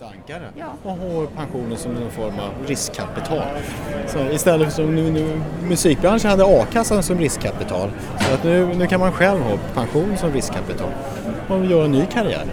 ankare 0.00 0.48
ja. 0.58 0.66
och 0.82 0.90
har 0.90 1.26
pensionen 1.26 1.78
som 1.78 1.96
en 1.96 2.10
form 2.10 2.38
av 2.38 2.66
riskkapital. 2.66 3.42
Så 4.06 4.18
istället 4.18 4.68
för 4.68 4.74
som 4.82 4.94
nu, 4.96 5.10
nu 5.10 5.40
musikbranschen 5.62 6.30
hade 6.30 6.44
a-kassan 6.44 7.02
som 7.02 7.18
riskkapital 7.18 7.90
så 8.20 8.34
att 8.34 8.44
nu, 8.44 8.74
nu 8.74 8.86
kan 8.86 9.00
man 9.00 9.12
själv 9.12 9.40
ha 9.40 9.58
pension 9.74 10.16
som 10.16 10.32
riskkapital 10.32 10.90
och 11.48 11.66
göra 11.66 11.84
en 11.84 11.92
ny 11.92 12.06
karriär 12.06 12.44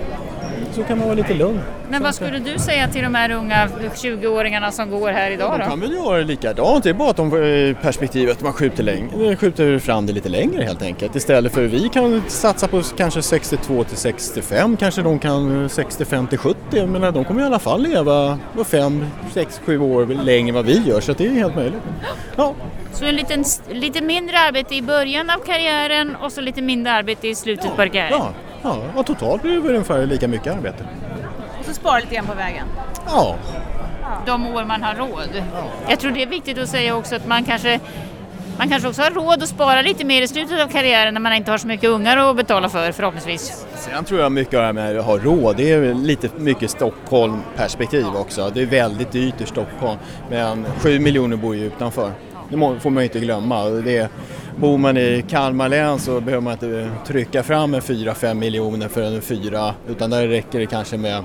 så 0.79 0.85
kan 0.85 0.97
man 0.97 1.07
vara 1.07 1.15
lite 1.15 1.33
lugn. 1.33 1.61
Men 1.89 2.03
vad 2.03 2.15
skulle 2.15 2.39
du 2.39 2.59
säga 2.59 2.87
till 2.87 3.03
de 3.03 3.15
här 3.15 3.31
unga 3.31 3.67
20-åringarna 3.95 4.71
som 4.71 4.89
går 4.89 5.09
här 5.09 5.31
idag 5.31 5.51
då? 5.51 5.57
De 5.57 5.69
kan 5.69 5.79
väl 5.79 5.93
göra 5.93 6.17
likadant, 6.17 6.83
det 6.83 6.89
är 6.89 6.93
bara 6.93 7.09
att 7.09 7.17
de 7.17 7.43
eh, 7.43 7.75
perspektivet 7.81 8.41
man 8.41 8.53
skjuter, 8.53 8.83
längre, 8.83 9.35
skjuter 9.35 9.79
fram 9.79 10.05
det 10.05 10.13
lite 10.13 10.29
längre 10.29 10.63
helt 10.63 10.81
enkelt. 10.81 11.15
Istället 11.15 11.53
för 11.53 11.61
vi 11.61 11.89
kan 11.89 12.23
satsa 12.27 12.67
på 12.67 12.81
kanske 12.97 13.21
62 13.21 13.83
till 13.83 13.97
65, 13.97 14.77
kanske 14.77 15.01
de 15.01 15.19
kan 15.19 15.69
65 15.69 16.27
till 16.27 16.37
70. 16.37 16.57
Jag 16.71 16.89
menar, 16.89 17.11
de 17.11 17.25
kommer 17.25 17.41
i 17.41 17.45
alla 17.45 17.59
fall 17.59 17.81
leva 17.81 18.39
5, 18.65 19.05
6, 19.33 19.61
7 19.65 19.79
år 19.79 20.05
längre 20.05 20.49
än 20.49 20.55
vad 20.55 20.65
vi 20.65 20.81
gör 20.87 20.99
så 21.01 21.13
det 21.13 21.25
är 21.25 21.31
helt 21.31 21.55
möjligt. 21.55 21.81
Ja. 22.35 22.53
Så 22.93 23.05
en 23.05 23.15
liten, 23.15 23.43
lite 23.71 24.01
mindre 24.01 24.39
arbete 24.39 24.75
i 24.75 24.81
början 24.81 25.29
av 25.29 25.37
karriären 25.45 26.15
och 26.15 26.31
så 26.31 26.41
lite 26.41 26.61
mindre 26.61 26.93
arbete 26.93 27.27
i 27.27 27.35
slutet 27.35 27.65
ja, 27.65 27.71
på 27.71 27.77
karriären? 27.77 28.11
Ja, 28.11 28.33
Ja, 28.61 28.77
och 28.95 29.05
totalt 29.05 29.41
blir 29.41 29.61
det 29.61 29.69
ungefär 29.69 30.05
lika 30.05 30.27
mycket 30.27 30.55
arbete. 30.55 30.83
Och 31.59 31.65
så 31.65 31.73
spara 31.73 31.99
lite 31.99 32.15
grann 32.15 32.25
på 32.25 32.33
vägen? 32.33 32.65
Ja. 33.05 33.35
De 34.25 34.47
år 34.47 34.65
man 34.65 34.83
har 34.83 34.95
råd. 34.95 35.29
Ja. 35.33 35.63
Jag 35.89 35.99
tror 35.99 36.11
det 36.11 36.23
är 36.23 36.27
viktigt 36.27 36.57
att 36.57 36.69
säga 36.69 36.95
också 36.95 37.15
att 37.15 37.27
man 37.27 37.43
kanske 37.43 37.79
man 38.57 38.69
kanske 38.69 38.89
också 38.89 39.01
har 39.01 39.11
råd 39.11 39.43
att 39.43 39.49
spara 39.49 39.81
lite 39.81 40.05
mer 40.05 40.21
i 40.21 40.27
slutet 40.27 40.61
av 40.61 40.67
karriären 40.67 41.13
när 41.13 41.21
man 41.21 41.33
inte 41.33 41.51
har 41.51 41.57
så 41.57 41.67
mycket 41.67 41.89
ungar 41.89 42.17
att 42.17 42.35
betala 42.35 42.69
för 42.69 42.91
förhoppningsvis. 42.91 43.65
Sen 43.75 44.03
tror 44.03 44.19
jag 44.19 44.31
mycket 44.31 44.53
av 44.53 44.59
det 44.59 44.65
här 44.65 44.73
med 44.73 44.99
att 44.99 45.05
ha 45.05 45.17
råd, 45.17 45.57
det 45.57 45.71
är 45.71 45.93
lite 45.93 46.29
mycket 46.37 46.71
Stockholm-perspektiv 46.71 48.05
också. 48.15 48.51
Det 48.53 48.61
är 48.61 48.65
väldigt 48.65 49.11
dyrt 49.11 49.41
i 49.41 49.45
Stockholm 49.45 49.99
men 50.29 50.65
7 50.79 50.99
miljoner 50.99 51.37
bor 51.37 51.55
ju 51.55 51.65
utanför. 51.65 52.11
Det 52.49 52.79
får 52.79 52.89
man 52.89 53.03
ju 53.03 53.07
inte 53.07 53.19
glömma. 53.19 53.63
Det 53.63 54.09
Bor 54.59 54.77
man 54.77 54.97
i 54.97 55.25
Kalmar 55.29 55.69
län 55.69 55.99
så 55.99 56.21
behöver 56.21 56.41
man 56.41 56.53
inte 56.53 56.91
trycka 57.07 57.43
fram 57.43 57.73
en 57.73 57.81
4-5 57.81 58.33
miljoner 58.33 58.87
för 58.87 59.01
en 59.01 59.21
fyra 59.21 59.73
utan 59.89 60.09
där 60.09 60.27
räcker 60.27 60.59
det 60.59 60.65
kanske 60.65 60.97
med 60.97 61.23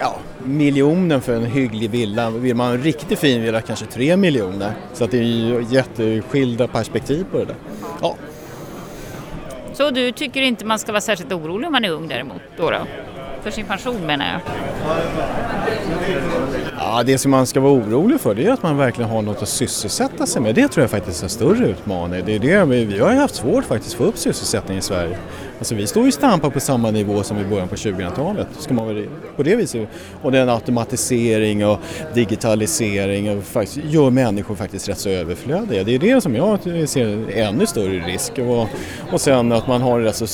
ja, 0.00 0.16
miljonen 0.44 1.20
för 1.20 1.36
en 1.36 1.44
hygglig 1.44 1.90
villa. 1.90 2.30
Vill 2.30 2.56
man 2.56 2.66
ha 2.66 2.74
en 2.74 2.82
riktigt 2.82 3.18
fin 3.18 3.42
villa 3.42 3.60
kanske 3.60 3.86
3 3.86 4.16
miljoner. 4.16 4.72
Så 4.92 5.04
att 5.04 5.10
det 5.10 5.18
är 5.18 5.22
ju 5.22 5.66
jätteskilda 5.70 6.66
perspektiv 6.66 7.26
på 7.32 7.38
det 7.38 7.44
där. 7.44 7.56
Ja. 8.02 8.16
Så 9.72 9.90
du 9.90 10.12
tycker 10.12 10.42
inte 10.42 10.64
man 10.64 10.78
ska 10.78 10.92
vara 10.92 11.00
särskilt 11.00 11.32
orolig 11.32 11.66
om 11.66 11.72
man 11.72 11.84
är 11.84 11.90
ung 11.90 12.08
däremot? 12.08 12.42
Då, 12.56 12.70
då? 12.70 12.78
För 13.42 13.50
sin 13.50 13.66
pension 13.66 14.06
menar 14.06 14.26
jag. 14.26 14.40
Ja, 16.78 17.02
det 17.02 17.18
som 17.18 17.30
man 17.30 17.46
ska 17.46 17.60
vara 17.60 17.72
orolig 17.72 18.20
för 18.20 18.34
det 18.34 18.46
är 18.46 18.52
att 18.52 18.62
man 18.62 18.76
verkligen 18.76 19.10
har 19.10 19.22
något 19.22 19.42
att 19.42 19.48
sysselsätta 19.48 20.26
sig 20.26 20.42
med. 20.42 20.54
Det 20.54 20.68
tror 20.68 20.82
jag 20.82 20.90
faktiskt 20.90 21.20
är 21.20 21.24
en 21.24 21.30
större 21.30 21.66
utmaning. 21.66 22.22
Det 22.26 22.34
är 22.34 22.38
det, 22.38 22.64
vi 22.64 22.98
har 22.98 23.12
ju 23.12 23.18
haft 23.18 23.34
svårt 23.34 23.64
faktiskt 23.64 23.94
att 23.94 23.98
få 23.98 24.04
upp 24.04 24.18
sysselsättningen 24.18 24.78
i 24.78 24.82
Sverige. 24.82 25.18
Alltså 25.58 25.74
vi 25.74 25.86
står 25.86 26.04
ju 26.04 26.12
stampa 26.12 26.50
på 26.50 26.60
samma 26.60 26.90
nivå 26.90 27.22
som 27.22 27.38
i 27.38 27.44
början 27.44 27.68
på 27.68 27.74
2000-talet. 27.74 28.46
Ska 28.58 28.74
man 28.74 28.86
väl, 28.86 29.06
på 29.36 29.42
det 29.42 29.56
viset. 29.56 29.88
Och 30.22 30.32
den 30.32 30.48
automatisering 30.48 31.66
och 31.66 31.78
digitalisering 32.14 33.38
och 33.38 33.44
faktiskt, 33.44 33.80
gör 33.84 34.10
människor 34.10 34.54
faktiskt 34.54 34.88
rätt 34.88 34.98
så 34.98 35.08
överflödiga. 35.08 35.84
Det 35.84 35.94
är 35.94 35.98
det 35.98 36.20
som 36.20 36.34
jag 36.34 36.58
ser 36.88 37.30
ännu 37.38 37.66
större 37.66 37.98
risk. 37.98 38.38
Och, 38.38 38.66
och 39.12 39.20
sen 39.20 39.52
att 39.52 39.66
man 39.66 39.82
har 39.82 40.00
rätt 40.00 40.16
så 40.16 40.26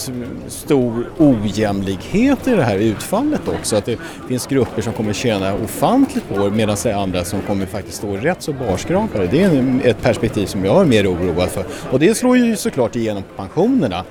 stor 0.48 1.06
ojämlikhet 1.18 2.48
i 2.48 2.50
det 2.50 2.64
här 2.64 2.78
utfallet 2.78 3.48
också. 3.48 3.76
Att 3.76 3.84
det 3.84 3.98
finns 4.28 4.46
grupper 4.46 4.82
som 4.82 4.92
kommer 4.92 5.12
tjäna 5.12 5.54
ofantligt 5.54 6.28
på 6.28 6.38
det 6.38 6.50
medan 6.50 6.76
det 6.82 6.90
är 6.90 6.94
andra 6.94 7.24
som 7.24 7.40
kommer 7.40 7.66
faktiskt 7.66 7.96
stå 7.96 8.16
rätt 8.16 8.42
så 8.42 8.52
barskrapade. 8.52 9.26
Det 9.26 9.42
är 9.42 9.80
ett 9.84 10.02
perspektiv 10.02 10.46
som 10.46 10.64
jag 10.64 10.80
är 10.80 10.84
mer 10.84 11.12
oroad 11.12 11.48
för. 11.48 11.64
Och 11.90 11.98
det 11.98 12.14
slår 12.14 12.36
ju 12.36 12.56
såklart 12.56 12.96
igenom 12.96 13.22
på 13.22 13.42
pensionerna. 13.42 14.04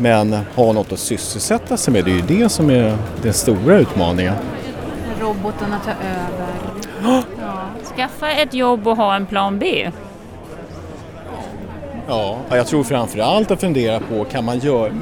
Men 0.00 0.36
ha 0.54 0.72
något 0.72 0.92
att 0.92 0.98
sysselsätta 0.98 1.76
sig 1.76 1.92
med, 1.92 2.04
det 2.04 2.10
är 2.10 2.14
ju 2.14 2.40
det 2.40 2.48
som 2.48 2.70
är 2.70 2.96
den 3.22 3.32
stora 3.32 3.78
utmaningen. 3.78 4.34
Robotarna 5.20 5.78
tar 5.78 5.92
över. 5.92 6.48
Ja. 7.02 7.22
Skaffa 7.96 8.30
ett 8.30 8.54
jobb 8.54 8.88
och 8.88 8.96
ha 8.96 9.16
en 9.16 9.26
plan 9.26 9.58
B. 9.58 9.90
Ja, 12.08 12.38
jag 12.50 12.66
tror 12.66 12.84
framförallt 12.84 13.50
att 13.50 13.60
fundera 13.60 14.00
på 14.00 14.24
kan 14.24 14.44
man 14.44 14.58
göra, 14.58 14.92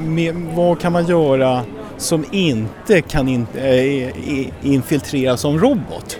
vad 0.55 0.79
kan 0.79 0.91
man 0.93 1.05
göra 1.05 1.61
som 1.97 2.25
inte 2.31 3.01
kan 3.01 3.27
in, 3.27 3.47
äh, 3.55 4.67
infiltreras 4.73 5.41
som 5.41 5.59
robot? 5.59 6.19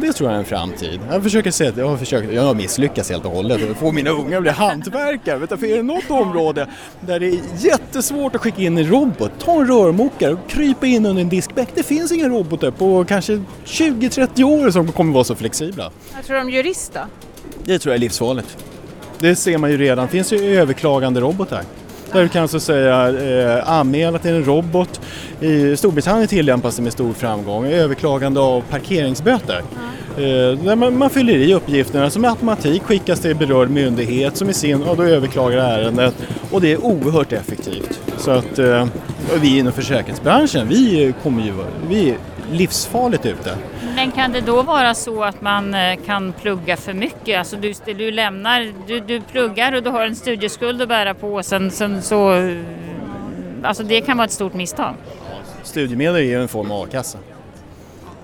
Det 0.00 0.12
tror 0.12 0.30
jag 0.30 0.34
är 0.34 0.38
en 0.38 0.44
framtid. 0.44 1.00
Jag 1.10 1.22
försöker 1.22 1.50
se 1.50 1.72
jag 1.76 1.88
har 1.88 1.96
försökt, 1.96 2.32
jag 2.32 2.42
har 2.42 2.54
misslyckats 2.54 3.10
helt 3.10 3.24
och 3.24 3.30
hållet. 3.30 3.76
Få 3.76 3.92
mina 3.92 4.10
unga 4.10 4.36
att 4.36 4.42
bli 4.42 4.50
hantverkare. 4.50 5.38
Vet 5.38 5.50
du, 5.50 5.56
för 5.56 5.66
är 5.66 5.76
det 5.76 5.82
något 5.82 6.10
område 6.10 6.66
där 7.00 7.20
det 7.20 7.26
är 7.26 7.40
jättesvårt 7.58 8.34
att 8.34 8.40
skicka 8.40 8.62
in 8.62 8.78
en 8.78 8.86
robot, 8.90 9.30
ta 9.38 9.60
en 9.60 9.66
rörmokare 9.66 10.32
och 10.32 10.48
krypa 10.48 10.86
in 10.86 11.06
under 11.06 11.22
en 11.22 11.28
diskbänk. 11.28 11.68
Det 11.74 11.82
finns 11.82 12.12
inga 12.12 12.28
robotar 12.28 12.70
på 12.70 13.04
kanske 13.04 13.42
20-30 13.64 14.42
år 14.42 14.70
som 14.70 14.92
kommer 14.92 15.12
vara 15.12 15.24
så 15.24 15.34
flexibla. 15.34 15.90
Jag 16.16 16.24
tror 16.24 16.36
de 16.36 16.50
jurist 16.50 16.92
då? 16.94 17.00
Det 17.64 17.78
tror 17.78 17.92
jag 17.92 17.96
är 17.96 18.00
livsfarligt. 18.00 18.56
Det 19.18 19.36
ser 19.36 19.58
man 19.58 19.70
ju 19.70 19.76
redan, 19.76 20.06
det 20.06 20.12
finns 20.12 20.32
ju 20.32 20.58
överklagande 20.58 21.20
robotar. 21.20 21.62
Där 22.12 22.22
du 22.22 22.28
kan 22.28 22.48
så 22.48 22.60
säga 22.60 23.08
eh, 23.08 23.70
anmäla 23.70 24.18
till 24.18 24.30
en 24.30 24.44
robot. 24.44 25.00
I 25.40 25.76
Storbritannien 25.76 26.28
tillämpas 26.28 26.76
det 26.76 26.82
med 26.82 26.92
stor 26.92 27.12
framgång. 27.12 27.66
Överklagande 27.66 28.40
av 28.40 28.60
parkeringsböter. 28.60 29.62
Eh, 30.18 30.76
man, 30.76 30.98
man, 30.98 31.10
fyller 31.10 31.32
i 31.32 31.54
uppgifterna 31.54 32.10
som 32.10 32.22
med 32.22 32.30
automatik 32.30 32.82
skickas 32.82 33.20
till 33.20 33.36
berörd 33.36 33.70
myndighet 33.70 34.36
som 34.36 34.50
i 34.50 34.54
sin, 34.54 34.82
och 34.82 34.96
då 34.96 35.02
överklagar 35.02 35.58
ärendet. 35.58 36.14
Och 36.50 36.60
det 36.60 36.72
är 36.72 36.84
oerhört 36.84 37.32
effektivt. 37.32 38.00
Så 38.18 38.30
att 38.30 38.58
eh, 38.58 38.86
vi 39.40 39.58
inom 39.58 39.72
försäkringsbranschen, 39.72 40.68
vi 40.68 41.14
kommer 41.22 41.44
ju 41.44 41.52
vi 41.88 42.10
är 42.10 42.16
livsfarligt 42.52 43.26
ute. 43.26 43.50
Men 43.98 44.12
kan 44.12 44.32
det 44.32 44.40
då 44.40 44.62
vara 44.62 44.94
så 44.94 45.24
att 45.24 45.40
man 45.40 45.74
eh, 45.74 45.98
kan 46.06 46.32
plugga 46.32 46.76
för 46.76 46.92
mycket? 46.92 47.38
Alltså 47.38 47.56
du, 47.56 47.72
du 47.84 48.10
lämnar, 48.10 48.72
du, 48.86 49.00
du 49.00 49.20
pluggar 49.20 49.72
och 49.72 49.82
du 49.82 49.90
har 49.90 50.06
en 50.06 50.16
studieskuld 50.16 50.82
att 50.82 50.88
bära 50.88 51.14
på 51.14 51.42
sen, 51.42 51.70
sen 51.70 52.02
så... 52.02 52.32
Eh, 52.32 52.56
alltså 53.62 53.82
det 53.82 54.00
kan 54.00 54.16
vara 54.16 54.24
ett 54.24 54.32
stort 54.32 54.54
misstag. 54.54 54.94
Studiemedel 55.62 56.16
är 56.16 56.20
ju 56.20 56.42
en 56.42 56.48
form 56.48 56.70
av 56.70 56.82
a-kassa. 56.82 57.18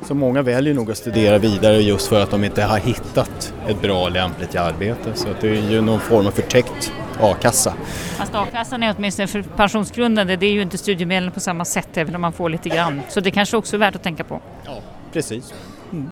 Så 0.02 0.14
många 0.14 0.42
väljer 0.42 0.74
nog 0.74 0.90
att 0.90 0.96
studera 0.96 1.38
vidare 1.38 1.76
just 1.76 2.08
för 2.08 2.22
att 2.22 2.30
de 2.30 2.44
inte 2.44 2.62
har 2.62 2.78
hittat 2.78 3.54
ett 3.68 3.82
bra 3.82 4.08
lämpligt 4.08 4.56
arbete. 4.56 5.10
Så 5.14 5.28
det 5.40 5.48
är 5.48 5.70
ju 5.70 5.80
någon 5.80 6.00
form 6.00 6.26
av 6.26 6.30
förtäckt 6.30 6.92
a-kassa. 7.20 7.74
Fast 8.16 8.34
a-kassan 8.34 8.82
är 8.82 8.94
åtminstone 8.98 9.28
för 9.28 9.42
pensionsgrundande, 9.42 10.36
det 10.36 10.46
är 10.46 10.52
ju 10.52 10.62
inte 10.62 10.78
studiemedel 10.78 11.30
på 11.30 11.40
samma 11.40 11.64
sätt 11.64 11.96
även 11.96 12.14
om 12.14 12.20
man 12.20 12.32
får 12.32 12.48
lite 12.48 12.68
grann. 12.68 13.02
Så 13.08 13.20
det 13.20 13.30
kanske 13.30 13.56
också 13.56 13.76
är 13.76 13.78
värt 13.78 13.94
att 13.94 14.02
tänka 14.02 14.24
på. 14.24 14.40
Ja, 14.64 14.82
precis. 15.14 15.54
Mm. 15.92 16.10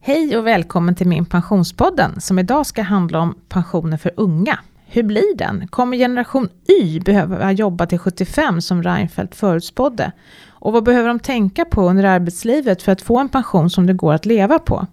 Hej 0.00 0.36
och 0.36 0.46
välkommen 0.46 0.94
till 0.94 1.06
min 1.06 1.26
pensionspodden 1.26 2.20
som 2.20 2.38
idag 2.38 2.66
ska 2.66 2.82
handla 2.82 3.20
om 3.20 3.34
pensioner 3.48 3.96
för 3.96 4.12
unga. 4.16 4.58
Hur 4.86 5.02
blir 5.02 5.36
den? 5.36 5.68
Kommer 5.68 5.96
generation 5.96 6.48
Y 6.68 7.00
behöva 7.00 7.52
jobba 7.52 7.86
till 7.86 7.98
75 7.98 8.60
som 8.60 8.82
Reinfeldt 8.82 9.34
förutspådde? 9.34 10.12
Och 10.48 10.72
vad 10.72 10.84
behöver 10.84 11.08
de 11.08 11.18
tänka 11.18 11.64
på 11.64 11.90
under 11.90 12.04
arbetslivet 12.04 12.82
för 12.82 12.92
att 12.92 13.02
få 13.02 13.18
en 13.18 13.28
pension 13.28 13.70
som 13.70 13.86
det 13.86 13.92
går 13.92 14.12
att 14.12 14.26
leva 14.26 14.58
på? 14.58 14.86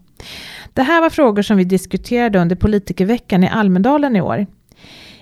Det 0.74 0.82
här 0.82 1.02
var 1.02 1.10
frågor 1.10 1.42
som 1.42 1.58
vi 1.58 1.64
diskuterade 1.64 2.40
under 2.40 2.56
politikerveckan 2.56 3.44
i 3.44 3.50
Almedalen 3.50 4.16
i 4.16 4.22
år. 4.22 4.48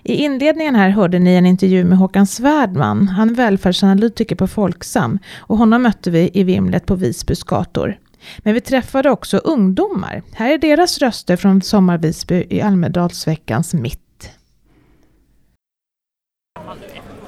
I 0.04 0.14
inledningen 0.14 0.76
här 0.76 0.90
hörde 0.90 1.20
ni 1.20 1.34
en 1.34 1.46
intervju 1.46 1.84
med 1.84 1.98
Håkan 1.98 2.28
Svärdman, 2.28 3.08
han 3.08 3.30
är 3.30 3.34
välfärdsanalytiker 3.34 4.36
på 4.36 4.48
Folksam 4.48 5.20
och 5.38 5.58
honom 5.58 5.84
mötte 5.84 6.12
vi 6.12 6.32
i 6.34 6.44
vimlet 6.44 6.86
på 6.86 6.96
Visbys 6.96 7.44
gator. 7.44 7.98
Men 8.38 8.54
vi 8.54 8.62
träffade 8.62 9.10
också 9.10 9.38
ungdomar. 9.38 10.22
Här 10.32 10.54
är 10.54 10.58
deras 10.58 10.98
röster 10.98 11.36
från 11.36 11.62
Sommar 11.62 11.98
Visby 11.98 12.46
i 12.50 12.62
Almedalsveckans 12.62 13.74
mitt. 13.74 14.32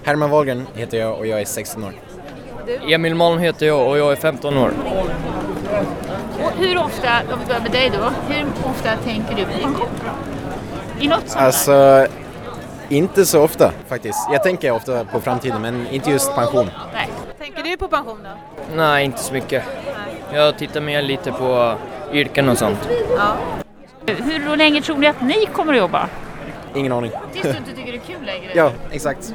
Herman 0.04 0.30
Wahlgren 0.30 0.68
heter 0.74 0.98
jag 0.98 1.18
och 1.18 1.28
jag 1.28 1.42
är 1.42 1.46
16 1.46 1.84
år. 1.84 1.94
Emil 2.90 3.16
Malm 3.16 3.40
heter 3.40 3.66
jag 3.66 3.90
och 3.90 3.98
jag 3.98 4.12
är 4.12 4.16
15 4.16 4.58
år. 4.58 4.72
Och 6.44 6.52
hur 6.58 6.78
ofta, 6.78 7.10
om 7.34 7.40
vi 7.40 7.46
börjar 7.46 7.62
med 7.62 7.72
dig 7.72 7.92
då, 7.94 8.34
hur 8.34 8.46
ofta 8.66 8.96
tänker 8.96 9.36
du 9.36 9.46
på 9.46 9.52
pension? 9.52 9.88
I 11.00 11.08
något 11.08 11.30
sammanhang? 11.30 11.46
Alltså, 11.46 12.08
inte 12.94 13.26
så 13.26 13.42
ofta 13.44 13.72
faktiskt. 13.88 14.28
Jag 14.32 14.44
tänker 14.44 14.72
ofta 14.72 15.06
på 15.06 15.22
framtiden 15.22 15.62
men 15.62 15.88
inte 15.88 16.12
just 16.12 16.36
pension. 16.36 16.70
Nej. 16.94 17.10
Tänker 17.40 17.64
du 17.64 17.78
på 17.78 17.88
pension 17.88 18.20
då? 18.24 18.30
Nej, 18.76 19.06
inte 19.06 19.20
så 19.20 19.34
mycket. 19.34 19.64
Nej. 19.86 20.40
Jag 20.40 20.58
tittar 20.58 20.82
mer 20.82 21.02
lite 21.02 21.32
på 21.32 21.76
yrken 22.14 22.50
och 22.50 22.58
sånt. 22.58 22.90
Ja. 23.18 23.36
Hur 24.06 24.56
länge 24.58 24.82
tror 24.82 24.98
ni 24.98 25.08
att 25.08 25.22
ni 25.22 25.46
kommer 25.46 25.74
att 25.74 25.80
jobba? 25.80 26.10
Ingen 26.76 26.92
aning. 26.92 27.12
Tills 27.32 27.44
du 27.44 27.50
inte 27.50 27.72
tycker 27.76 27.92
det 27.92 27.98
är 27.98 28.16
kul 28.16 28.26
längre? 28.26 28.52
ja, 28.56 28.72
exakt. 28.92 29.34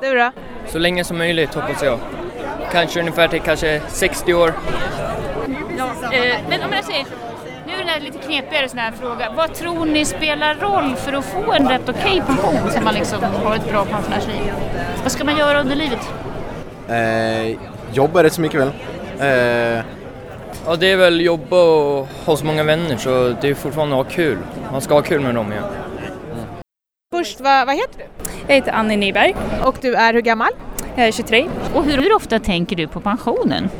Du 0.00 0.14
då? 0.14 0.30
Så 0.68 0.78
länge 0.78 1.04
som 1.04 1.18
möjligt 1.18 1.54
hoppas 1.54 1.82
jag. 1.82 1.98
Kanske 2.72 3.00
ungefär 3.00 3.28
till 3.28 3.40
kanske 3.40 3.80
60 3.88 4.34
år. 4.34 4.48
Eh, 4.48 6.36
men 6.48 6.62
om 6.62 6.72
jag 6.72 6.84
säger, 6.84 7.06
är 7.92 7.96
en 7.98 8.04
lite 8.04 8.18
knepigare 8.18 8.68
sån 8.68 8.78
här 8.78 8.92
fråga. 8.92 9.32
Vad 9.36 9.54
tror 9.54 9.86
ni 9.86 10.04
spelar 10.04 10.54
roll 10.54 10.96
för 10.96 11.12
att 11.12 11.24
få 11.24 11.52
en 11.52 11.68
rätt 11.68 11.88
okej 11.88 12.22
pension 12.26 12.70
så 12.70 12.80
man 12.80 12.94
liksom 12.94 13.22
har 13.22 13.56
ett 13.56 13.70
bra 13.70 13.84
pensionärsliv? 13.84 14.52
Vad 15.02 15.12
ska 15.12 15.24
man 15.24 15.36
göra 15.36 15.60
under 15.60 15.76
livet? 15.76 16.10
Eh, 16.88 17.58
jobbar 17.92 18.22
rätt 18.24 18.32
så 18.32 18.40
mycket 18.40 18.60
väl. 18.60 18.70
Eh, 19.78 19.84
Ja, 20.66 20.76
det 20.76 20.92
är 20.92 20.96
väl 20.96 21.20
jobba 21.20 21.62
och 21.62 22.08
ha 22.26 22.36
så 22.36 22.46
många 22.46 22.62
vänner 22.62 22.96
så 22.96 23.34
det 23.40 23.48
är 23.48 23.54
fortfarande 23.54 24.00
att 24.00 24.06
ha 24.06 24.12
kul. 24.12 24.38
Man 24.72 24.80
ska 24.80 24.94
ha 24.94 25.02
kul 25.02 25.20
med 25.20 25.34
dem 25.34 25.52
ja. 25.52 25.68
Först, 27.14 27.40
vad, 27.40 27.66
vad 27.66 27.76
heter 27.76 27.98
du? 27.98 28.04
Jag 28.46 28.54
heter 28.54 28.72
Annie 28.72 28.96
Nyberg. 28.96 29.34
Och 29.64 29.76
du 29.80 29.94
är 29.94 30.14
hur 30.14 30.20
gammal? 30.20 30.50
Jag 30.96 31.06
är 31.06 31.12
23. 31.12 31.48
Och 31.74 31.84
hur, 31.84 31.98
hur 31.98 32.16
ofta 32.16 32.38
tänker 32.38 32.76
du 32.76 32.88
på 32.88 33.00
pensionen? 33.00 33.70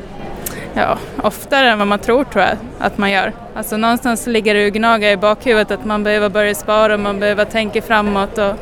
Ja, 0.74 0.98
oftare 1.22 1.68
än 1.68 1.78
vad 1.78 1.88
man 1.88 1.98
tror 1.98 2.24
tror 2.24 2.44
jag 2.44 2.56
att 2.78 2.98
man 2.98 3.10
gör. 3.10 3.32
Alltså 3.54 3.76
någonstans 3.76 4.26
ligger 4.26 4.54
det 4.54 4.66
och 4.66 4.72
gnagar 4.72 5.10
i 5.10 5.16
bakhuvudet 5.16 5.70
att 5.70 5.84
man 5.84 6.04
behöver 6.04 6.28
börja 6.28 6.54
spara, 6.54 6.96
man 6.96 7.20
behöver 7.20 7.44
tänka 7.44 7.82
framåt 7.82 8.38
och, 8.38 8.54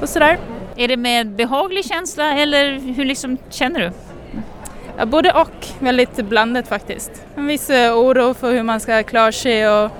och 0.00 0.08
sådär. 0.08 0.38
Är 0.76 0.88
det 0.88 0.96
med 0.96 1.26
behaglig 1.28 1.84
känsla 1.84 2.32
eller 2.38 2.94
hur 2.94 3.04
liksom 3.04 3.38
känner 3.50 3.80
du? 3.80 3.90
Ja, 4.96 5.06
både 5.06 5.32
och, 5.32 5.66
väldigt 5.78 6.16
blandat 6.16 6.68
faktiskt. 6.68 7.22
En 7.36 7.46
viss 7.46 7.70
eh, 7.70 7.98
oro 7.98 8.34
för 8.34 8.52
hur 8.52 8.62
man 8.62 8.80
ska 8.80 9.02
klara 9.02 9.32
sig 9.32 9.68
och 9.68 9.90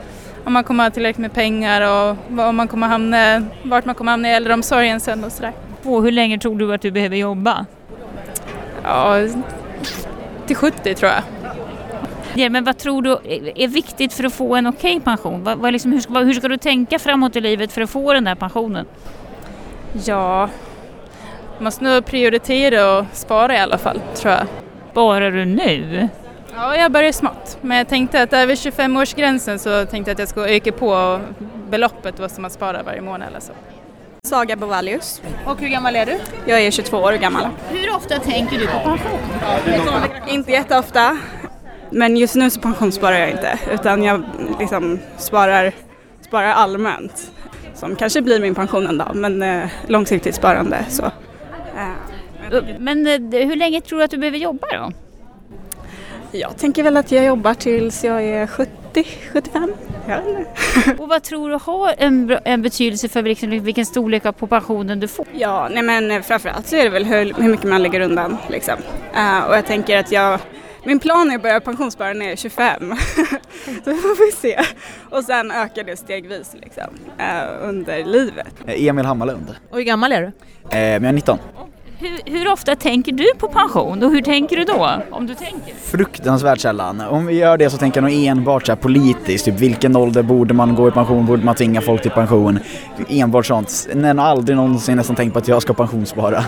om 0.45 0.53
man 0.53 0.65
kommer 0.65 0.85
ha 0.85 0.91
tillräckligt 0.91 1.23
med 1.23 1.33
pengar 1.33 1.81
och 1.81 2.17
om 2.49 2.57
man 2.57 2.69
kommer 2.69 2.87
hamna, 2.87 3.45
vart 3.63 3.85
man 3.85 3.95
kommer 3.95 4.11
hamna 4.11 4.29
i 4.29 4.33
äldreomsorgen 4.33 5.01
sen 5.01 5.25
och 5.25 5.33
sådär. 5.33 5.53
Och 5.85 6.03
hur 6.03 6.13
länge 6.13 6.39
tror 6.39 6.59
du 6.59 6.75
att 6.75 6.83
du 6.83 6.91
behöver 6.91 7.17
jobba? 7.17 7.67
Ja, 8.83 9.17
till 10.47 10.57
70 10.57 10.95
tror 10.95 11.13
jag. 11.13 11.40
Ja, 12.35 12.51
men 12.51 12.65
vad 12.65 12.79
tror 12.79 13.03
du 13.03 13.11
är 13.55 13.69
viktigt 13.69 14.13
för 14.13 14.25
att 14.25 14.35
få 14.35 14.57
en 14.57 14.67
okej 14.67 15.01
pension? 15.01 15.45
Vad, 15.45 15.59
vad 15.59 15.73
liksom, 15.73 15.93
hur, 15.93 16.01
ska, 16.01 16.19
hur 16.19 16.35
ska 16.35 16.49
du 16.49 16.57
tänka 16.57 16.99
framåt 16.99 17.37
i 17.37 17.41
livet 17.41 17.73
för 17.73 17.83
att 17.83 17.91
få 17.91 18.13
den 18.13 18.25
där 18.25 18.35
pensionen? 18.35 18.87
Ja, 20.05 20.49
måste 21.59 21.85
nog 21.85 22.05
prioritera 22.05 22.99
och 22.99 23.05
spara 23.13 23.55
i 23.55 23.59
alla 23.59 23.79
fall 23.79 24.01
tror 24.15 24.35
jag. 24.35 24.47
Sparar 24.91 25.31
du 25.31 25.45
nu? 25.45 26.09
Ja, 26.55 26.77
jag 26.77 26.93
börjar 26.93 27.13
smått. 27.13 27.59
Men 27.61 27.77
jag 27.77 27.89
tänkte 27.89 28.23
att 28.23 28.33
över 28.33 28.55
25-årsgränsen 28.55 29.59
så 29.59 29.87
tänkte 29.87 30.11
jag 30.11 30.15
att 30.15 30.19
jag 30.19 30.29
skulle 30.29 30.57
öka 30.57 30.73
på 30.73 31.21
beloppet 31.71 32.21
vad 32.21 32.31
som 32.31 32.43
man 32.43 32.51
sparar 32.51 32.83
varje 32.83 33.01
månad 33.01 33.29
eller 33.29 33.41
så. 33.41 33.53
Saga 34.23 34.57
Bovalius. 34.57 35.23
Och 35.47 35.61
hur 35.61 35.69
gammal 35.69 35.97
är 35.97 36.07
du? 36.07 36.19
Jag 36.47 36.61
är 36.61 36.71
22 36.71 36.97
år 36.97 37.13
gammal. 37.13 37.49
Hur 37.69 37.97
ofta 37.97 38.19
tänker 38.19 38.59
du 38.59 38.67
på 38.67 38.79
pension? 38.79 39.19
Inte 40.29 40.53
jätteofta, 40.53 41.19
men 41.91 42.17
just 42.17 42.35
nu 42.35 42.51
så 42.51 42.61
pensionssparar 42.61 43.19
jag 43.19 43.31
inte 43.31 43.59
utan 43.73 44.03
jag 44.03 44.23
liksom 44.59 44.99
sparar, 45.17 45.73
sparar 46.21 46.53
allmänt. 46.53 47.33
Som 47.75 47.97
kanske 47.97 48.23
blir 48.23 48.41
min 48.41 48.55
pension 48.55 48.87
en 48.87 48.99
dag, 48.99 49.11
men 49.15 49.43
eh, 49.43 49.69
långsiktigt 49.87 50.35
sparande 50.35 50.85
så. 50.89 51.05
Eh, 51.05 52.63
Men 52.79 53.07
eh, 53.07 53.41
hur 53.47 53.57
länge 53.57 53.81
tror 53.81 53.99
du 53.99 54.05
att 54.05 54.11
du 54.11 54.19
behöver 54.19 54.39
jobba 54.39 54.67
då? 54.73 54.93
jag 56.33 56.57
tänker 56.57 56.83
väl 56.83 56.97
att 56.97 57.13
jag 57.13 57.25
jobbar 57.25 57.55
tills 57.55 58.05
jag 58.05 58.25
är 58.25 58.47
70, 58.47 59.07
75. 59.33 59.73
Jag 60.09 60.23
vet 60.23 60.29
inte. 60.29 61.03
Och 61.03 61.09
vad 61.09 61.23
tror 61.23 61.51
du 61.51 61.59
har 61.63 61.95
en, 61.99 62.39
en 62.45 62.63
betydelse 62.63 63.09
för 63.09 63.23
liksom, 63.23 63.51
vilken 63.51 63.87
storlek 63.87 64.23
på 64.39 64.47
pensionen 64.47 65.01
du 65.01 65.09
får? 65.09 65.27
Ja, 65.33 65.69
nej 65.71 65.83
men 65.83 66.11
eh, 66.11 66.23
framförallt 66.23 66.67
så 66.67 66.77
är 66.77 66.85
det 66.85 66.91
väl 66.91 67.05
hur, 67.05 67.35
hur 67.43 67.51
mycket 67.51 67.67
man 67.67 67.83
lägger 67.83 68.01
undan 68.01 68.37
liksom. 68.49 68.75
Eh, 69.15 69.39
och 69.49 69.57
jag 69.57 69.67
tänker 69.67 69.99
att 69.99 70.13
jag, 70.13 70.41
min 70.85 70.99
plan 70.99 71.31
är 71.31 71.35
att 71.37 71.43
börja 71.43 71.61
pensionsspara 71.61 72.13
när 72.13 72.25
jag 72.25 72.33
är 72.33 72.37
25. 72.37 72.81
så 73.85 73.95
får 73.95 74.27
vi 74.27 74.33
se. 74.33 74.61
Och 75.11 75.25
sen 75.25 75.51
ökar 75.51 75.85
det 75.85 75.97
stegvis 75.97 76.57
liksom 76.63 76.95
eh, 77.19 77.69
under 77.69 78.05
livet. 78.05 78.55
Emil 78.67 79.05
Hammarlund. 79.05 79.55
Och 79.71 79.77
hur 79.77 79.85
gammal 79.85 80.13
är 80.13 80.21
du? 80.21 80.33
Eh, 80.77 80.81
jag 80.81 81.05
är 81.05 81.13
19. 81.13 81.39
Hur, 81.99 82.21
hur 82.25 82.53
ofta 82.53 82.77
tänker 82.77 83.13
du 83.13 83.27
på 83.39 83.49
pension 83.49 84.03
och 84.03 84.11
hur 84.11 84.23
tänker 84.23 84.57
du 84.57 84.65
då? 84.65 84.91
Om 85.11 85.27
du 85.27 85.35
tänker? 85.35 85.75
Fruktansvärt 85.75 86.61
sällan. 86.61 87.01
Om 87.01 87.27
vi 87.27 87.35
gör 87.35 87.59
det 87.59 87.71
så 87.71 87.77
tänker 87.77 88.03
jag 88.03 88.11
nog 88.11 88.25
enbart 88.25 88.67
så 88.67 88.73
här 88.73 88.77
politiskt, 88.77 89.45
typ 89.45 89.55
vilken 89.55 89.97
ålder 89.97 90.23
borde 90.23 90.55
man 90.55 90.75
gå 90.75 90.89
i 90.89 90.91
pension, 90.91 91.27
borde 91.27 91.45
man 91.45 91.55
tvinga 91.55 91.81
folk 91.81 92.03
till 92.03 92.11
pension? 92.11 92.59
Enbart 93.09 93.47
sånt. 93.47 93.89
Men 93.95 94.19
aldrig 94.19 94.57
någonsin 94.57 94.97
nästan 94.97 95.17
tänkt 95.17 95.33
på 95.33 95.39
att 95.39 95.49
jag 95.49 95.63
ska 95.63 95.73
pensionsspara. 95.73 96.45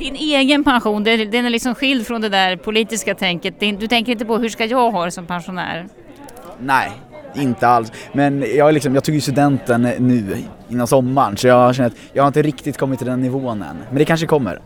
Din 0.00 0.16
egen 0.16 0.64
pension, 0.64 1.04
den 1.04 1.46
är 1.46 1.50
liksom 1.50 1.74
skild 1.74 2.06
från 2.06 2.20
det 2.20 2.28
där 2.28 2.56
politiska 2.56 3.14
tänket. 3.14 3.60
Du 3.60 3.88
tänker 3.88 4.12
inte 4.12 4.24
på 4.24 4.38
hur 4.38 4.48
ska 4.48 4.64
jag 4.64 4.90
ha 4.90 5.04
det 5.04 5.10
som 5.10 5.26
pensionär? 5.26 5.88
Nej, 6.60 6.90
inte 7.34 7.68
alls. 7.68 7.92
Men 8.12 8.44
jag, 8.56 8.74
liksom, 8.74 8.94
jag 8.94 9.04
tog 9.04 9.14
ju 9.14 9.20
studenten 9.20 9.82
nu 9.82 10.36
innan 10.68 10.86
sommaren 10.86 11.36
så 11.36 11.46
jag 11.46 11.74
känner 11.74 11.88
att 11.88 11.96
jag 12.12 12.22
har 12.22 12.28
inte 12.28 12.42
riktigt 12.42 12.78
kommit 12.78 12.98
till 12.98 13.08
den 13.08 13.20
nivån 13.20 13.62
än. 13.62 13.76
Men 13.88 13.98
det 13.98 14.04
kanske 14.04 14.26
kommer. 14.26 14.60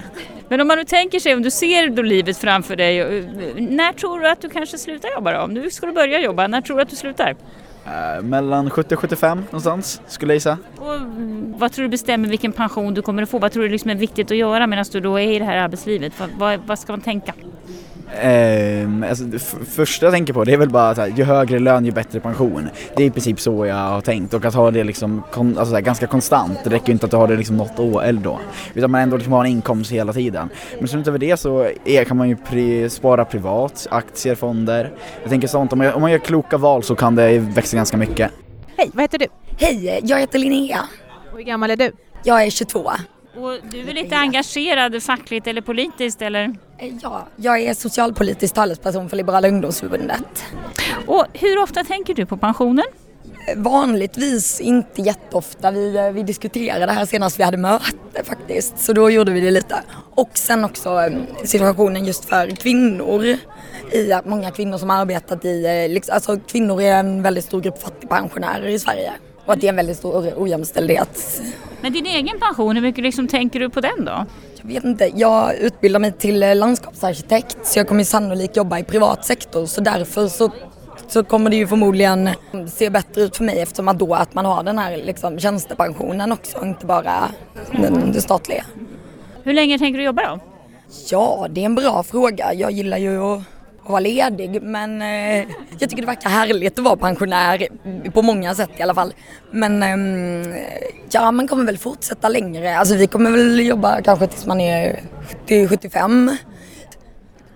Men 0.49 0.61
om 0.61 0.69
man 0.69 0.79
nu 0.79 0.85
tänker 0.85 1.21
sig, 1.21 1.35
om 1.35 1.43
du 1.43 1.51
ser 1.51 1.89
då 1.89 2.03
livet 2.03 2.39
framför 2.39 2.77
dig, 2.77 3.01
eh, 3.01 3.25
när 3.57 3.93
tror 3.93 4.21
du 4.21 4.29
att 4.29 4.43
du 4.43 4.49
kanske 4.49 4.79
slutar 4.79 5.09
jobba 5.17 5.33
då? 5.33 5.39
Om 5.39 5.55
nu 5.55 5.71
ska 5.71 5.87
du 5.87 5.93
börja 5.93 6.21
jobba, 6.21 6.47
när 6.47 6.61
tror 6.61 6.77
du 6.77 6.83
att 6.83 6.91
du 6.91 6.97
slutar? 6.97 7.37
Eh, 7.87 8.23
mellan 8.23 8.71
70 8.71 8.95
och 8.95 9.01
75 9.01 9.39
någonstans 9.51 10.01
skulle 10.07 10.33
jag 10.33 10.37
gissa. 10.37 10.59
Och 10.79 10.95
vad 11.59 11.73
tror 11.73 11.83
du 11.83 11.89
bestämmer 11.89 12.29
vilken 12.29 12.53
pension 12.53 12.95
du 12.95 13.03
kommer 13.03 13.23
att 13.23 13.29
få? 13.31 13.39
Vad 13.39 13.53
tror 13.53 13.63
du 13.63 13.69
liksom 13.69 13.91
är 13.91 13.95
viktigt 13.95 14.31
att 14.31 14.37
göra 14.37 14.67
medan 14.67 14.85
du 14.93 15.01
då 15.01 15.21
är 15.21 15.33
i 15.33 15.39
det 15.39 15.45
här 15.45 15.57
arbetslivet? 15.57 16.13
Vad, 16.21 16.31
vad, 16.39 16.61
vad 16.67 16.79
ska 16.79 16.93
man 16.93 17.01
tänka? 17.01 17.33
Ehm, 18.23 19.05
alltså, 19.09 19.25
det 19.25 19.39
första 19.75 20.07
jag 20.07 20.13
tänker 20.15 20.33
på 20.33 20.45
det 20.45 20.53
är 20.53 20.57
väl 20.57 20.71
bara 20.71 20.89
att 20.91 21.19
ju 21.19 21.25
högre 21.25 21.59
lön 21.59 21.85
ju 21.85 21.91
bättre 21.93 22.21
pension. 22.21 22.69
Det 22.97 23.03
är 23.03 23.07
i 23.07 23.11
princip 23.11 23.41
så 23.41 23.67
jag 23.67 23.75
har 23.75 24.01
tänkt 24.01 24.35
och 24.35 24.45
att 24.45 24.55
ha 24.55 24.71
det 24.71 24.85
liksom 24.85 25.23
kon- 25.33 25.49
alltså, 25.59 25.65
så 25.71 25.75
här, 25.75 25.81
ganska 25.83 26.07
konstant. 26.07 26.59
Det 26.65 26.71
räcker 26.71 26.87
ju 26.87 26.93
inte 26.93 27.05
att 27.07 27.11
du 27.11 27.17
har 27.17 27.29
det 27.29 27.37
liksom 27.37 27.57
något 27.57 27.79
år 27.79 28.03
eller 28.05 28.21
då. 28.21 28.39
Utan 28.75 28.91
man 28.91 29.01
ändå 29.01 29.17
liksom 29.17 29.33
har 29.33 29.45
en 29.45 29.51
inkomst 29.51 29.93
hela 29.93 30.13
tiden. 30.13 30.49
Men 30.79 30.89
sen 30.89 31.01
utöver 31.01 31.19
det 31.19 31.37
så 31.37 31.69
är, 31.85 32.05
kan 32.05 32.17
man 32.17 32.29
ju 32.29 32.35
pri- 32.51 32.89
spara 32.89 33.25
privat, 33.25 33.87
aktier, 33.91 34.35
fonder. 34.35 34.93
Jag 35.23 35.31
tänker 35.31 35.49
sånt, 35.49 35.73
om 35.73 35.79
man, 35.79 35.93
om 35.93 36.01
man 36.03 36.11
gör 36.11 36.19
kloka 36.19 36.59
val 36.59 36.83
så 36.83 36.95
kan 36.95 37.15
det 37.15 37.39
växa 37.39 37.74
ganska 37.75 37.97
mycket. 37.97 38.31
Hej, 38.77 38.91
vad 38.95 39.03
heter 39.03 39.19
du? 39.19 39.27
Hej, 39.59 40.01
jag 40.05 40.21
heter 40.21 40.39
Linnea. 40.39 40.89
Och 41.33 41.37
hur 41.39 41.45
gammal 41.45 41.71
är 41.71 41.77
du? 41.77 41.93
Jag 42.25 42.43
är 42.45 42.51
22. 42.51 42.79
Och 43.37 43.59
du 43.71 43.81
är 43.81 43.95
lite 43.95 44.17
engagerad 44.17 45.03
fackligt 45.03 45.47
eller 45.47 45.61
politiskt 45.61 46.23
eller? 46.23 46.45
Eh, 46.79 46.95
Ja, 47.03 47.27
jag 47.37 47.61
är 47.61 47.75
socialpolitisk 47.75 48.55
talesperson 48.55 49.09
för 49.09 49.17
Liberala 49.17 49.49
ungdomsförbundet. 49.49 50.45
Och 51.07 51.27
hur 51.33 51.63
ofta 51.63 51.85
tänker 51.85 52.15
du 52.15 52.27
på 52.27 52.37
pensionen? 52.37 52.85
Vanligtvis 53.57 54.61
inte 54.61 55.03
jätteofta. 55.03 55.71
Vi, 55.71 55.97
eh, 55.97 56.11
vi 56.11 56.23
diskuterade 56.23 56.87
det 56.87 56.93
här 56.93 57.07
senast 57.07 57.39
vi 57.39 57.43
hade 57.43 57.57
möte 57.57 58.25
faktiskt. 58.25 58.79
Så 58.79 58.93
då 58.93 59.11
gjorde 59.11 59.33
vi 59.33 59.41
det 59.41 59.51
lite. 59.51 59.77
Och 60.15 60.31
sen 60.35 60.65
också 60.65 61.01
eh, 61.01 61.13
situationen 61.45 62.05
just 62.05 62.25
för 62.25 62.51
kvinnor. 62.51 63.37
I 63.93 64.13
att 64.13 64.27
många 64.27 64.51
kvinnor 64.51 64.79
som 64.79 64.91
arbetat 64.91 65.45
i, 65.45 65.65
eh, 65.95 66.15
alltså 66.15 66.39
kvinnor 66.47 66.83
är 66.83 66.99
en 66.99 67.23
väldigt 67.23 67.45
stor 67.45 67.61
grupp 67.61 67.83
fattigpensionärer 67.83 68.67
i 68.67 68.79
Sverige. 68.79 69.13
Och 69.47 69.53
att 69.53 69.61
det 69.61 69.67
är 69.67 69.69
en 69.69 69.77
väldigt 69.77 69.97
stor 69.97 70.33
ojämställdhet 70.37 71.43
Men 71.81 71.93
din 71.93 72.07
egen 72.07 72.41
pension, 72.41 72.77
hur 72.77 72.83
mycket 72.83 73.05
liksom 73.05 73.29
tänker 73.29 73.61
du 73.61 73.71
på 73.71 73.81
den 73.81 74.05
då? 74.05 74.27
Jag 74.57 74.69
vet 74.69 74.85
inte, 74.85 75.11
jag 75.15 75.55
utbildar 75.55 76.01
mig 76.01 76.13
till 76.13 76.43
eh, 76.43 76.57
landskapsarkitekt 76.57 77.67
så 77.67 77.79
jag 77.79 77.89
kommer 77.89 78.05
sannolikt 78.05 78.57
jobba 78.57 78.79
i 78.79 78.85
privat 78.85 79.25
sektor 79.25 79.67
så 79.67 79.81
därför 79.81 80.29
så, 80.29 80.51
så 81.15 81.25
kommer 81.25 81.51
det 81.51 81.57
ju 81.57 81.67
förmodligen 81.67 82.31
se 82.67 82.91
bättre 82.91 83.23
ut 83.23 83.37
för 83.37 83.45
mig 83.45 83.61
eftersom 83.61 83.89
att 83.89 83.99
då 83.99 84.15
att 84.15 84.35
man 84.35 84.45
har 84.45 84.63
den 84.63 84.79
här 84.79 84.97
liksom 84.97 85.39
tjänstepensionen 85.39 86.33
också, 86.33 86.65
inte 86.65 86.87
bara 86.87 87.31
den, 87.73 88.13
det 88.13 88.21
statliga. 88.21 88.65
Hur 89.43 89.53
länge 89.53 89.79
tänker 89.79 89.99
du 89.99 90.05
jobba 90.05 90.23
då? 90.23 90.41
Ja, 91.11 91.47
det 91.51 91.61
är 91.61 91.65
en 91.65 91.75
bra 91.75 92.03
fråga. 92.03 92.55
Jag 92.55 92.71
gillar 92.71 92.99
ju 92.99 93.19
att 93.19 93.43
vara 93.87 94.01
ledig 94.01 94.63
men 94.63 95.03
eh, 95.03 95.47
jag 95.79 95.91
tycker 95.91 95.97
det 95.97 96.07
verkar 96.07 96.31
härligt 96.31 96.79
att 96.79 96.85
vara 96.85 96.97
pensionär 96.97 97.69
på 98.11 98.23
många 98.23 98.55
sätt 98.55 98.71
i 98.77 98.83
alla 98.83 98.95
fall. 98.95 99.15
Men 99.51 99.83
ehm, 99.83 100.55
ja, 101.11 101.31
man 101.31 101.49
kommer 101.49 101.65
väl 101.65 101.79
fortsätta 101.79 102.29
längre. 102.29 102.79
Alltså 102.79 102.95
vi 102.95 103.07
kommer 103.07 103.31
väl 103.31 103.61
jobba 103.61 104.03
kanske 104.03 104.27
tills 104.27 104.47
man 104.47 104.61
är 104.61 105.01
70-75. 105.47 106.37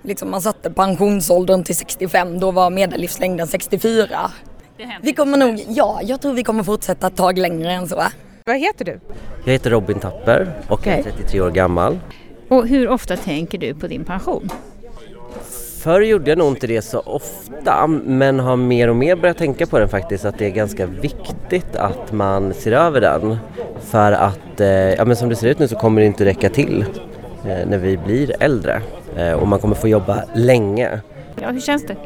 Liksom 0.08 0.30
man 0.30 0.42
satte 0.42 0.70
pensionsåldern 0.70 1.64
till 1.64 1.76
65, 1.76 2.40
då 2.40 2.50
var 2.50 2.70
medellivslängden 2.70 3.46
64. 3.46 4.30
Vi 5.02 5.12
kommer 5.12 5.38
nog, 5.38 5.64
ja, 5.68 6.00
jag 6.02 6.20
tror 6.20 6.32
vi 6.32 6.44
kommer 6.44 6.62
fortsätta 6.62 7.06
ett 7.06 7.16
tag 7.16 7.38
längre 7.38 7.72
än 7.72 7.88
så. 7.88 8.02
Vad 8.44 8.56
heter 8.56 8.84
du? 8.84 9.00
Jag 9.44 9.52
heter 9.52 9.70
Robin 9.70 9.98
Tapper 9.98 10.52
och 10.68 10.86
är 10.86 11.02
33 11.02 11.40
år 11.40 11.50
gammal. 11.50 11.98
Och 12.48 12.68
hur 12.68 12.88
ofta 12.88 13.16
tänker 13.16 13.58
du 13.58 13.74
på 13.74 13.86
din 13.86 14.04
pension? 14.04 14.48
Förr 15.78 16.00
gjorde 16.00 16.30
jag 16.30 16.38
nog 16.38 16.48
inte 16.48 16.66
det 16.66 16.82
så 16.82 17.00
ofta 17.00 17.86
men 17.86 18.40
har 18.40 18.56
mer 18.56 18.88
och 18.88 18.96
mer 18.96 19.16
börjat 19.16 19.38
tänka 19.38 19.66
på 19.66 19.78
den 19.78 19.88
faktiskt 19.88 20.24
att 20.24 20.38
det 20.38 20.46
är 20.46 20.50
ganska 20.50 20.86
viktigt 20.86 21.76
att 21.76 22.12
man 22.12 22.54
ser 22.54 22.72
över 22.72 23.00
den. 23.00 23.36
För 23.80 24.12
att, 24.12 24.60
eh, 24.60 24.68
ja 24.68 25.04
men 25.04 25.16
som 25.16 25.28
det 25.28 25.36
ser 25.36 25.48
ut 25.48 25.58
nu 25.58 25.68
så 25.68 25.76
kommer 25.76 26.00
det 26.00 26.06
inte 26.06 26.24
räcka 26.24 26.50
till 26.50 26.84
när 27.44 27.78
vi 27.78 27.96
blir 27.96 28.32
äldre 28.40 28.82
eh, 29.16 29.32
och 29.32 29.48
man 29.48 29.58
kommer 29.58 29.74
få 29.74 29.88
jobba 29.88 30.22
länge. 30.34 31.00
Ja, 31.40 31.50
hur 31.50 31.60
känns 31.60 31.86
det? 31.86 31.96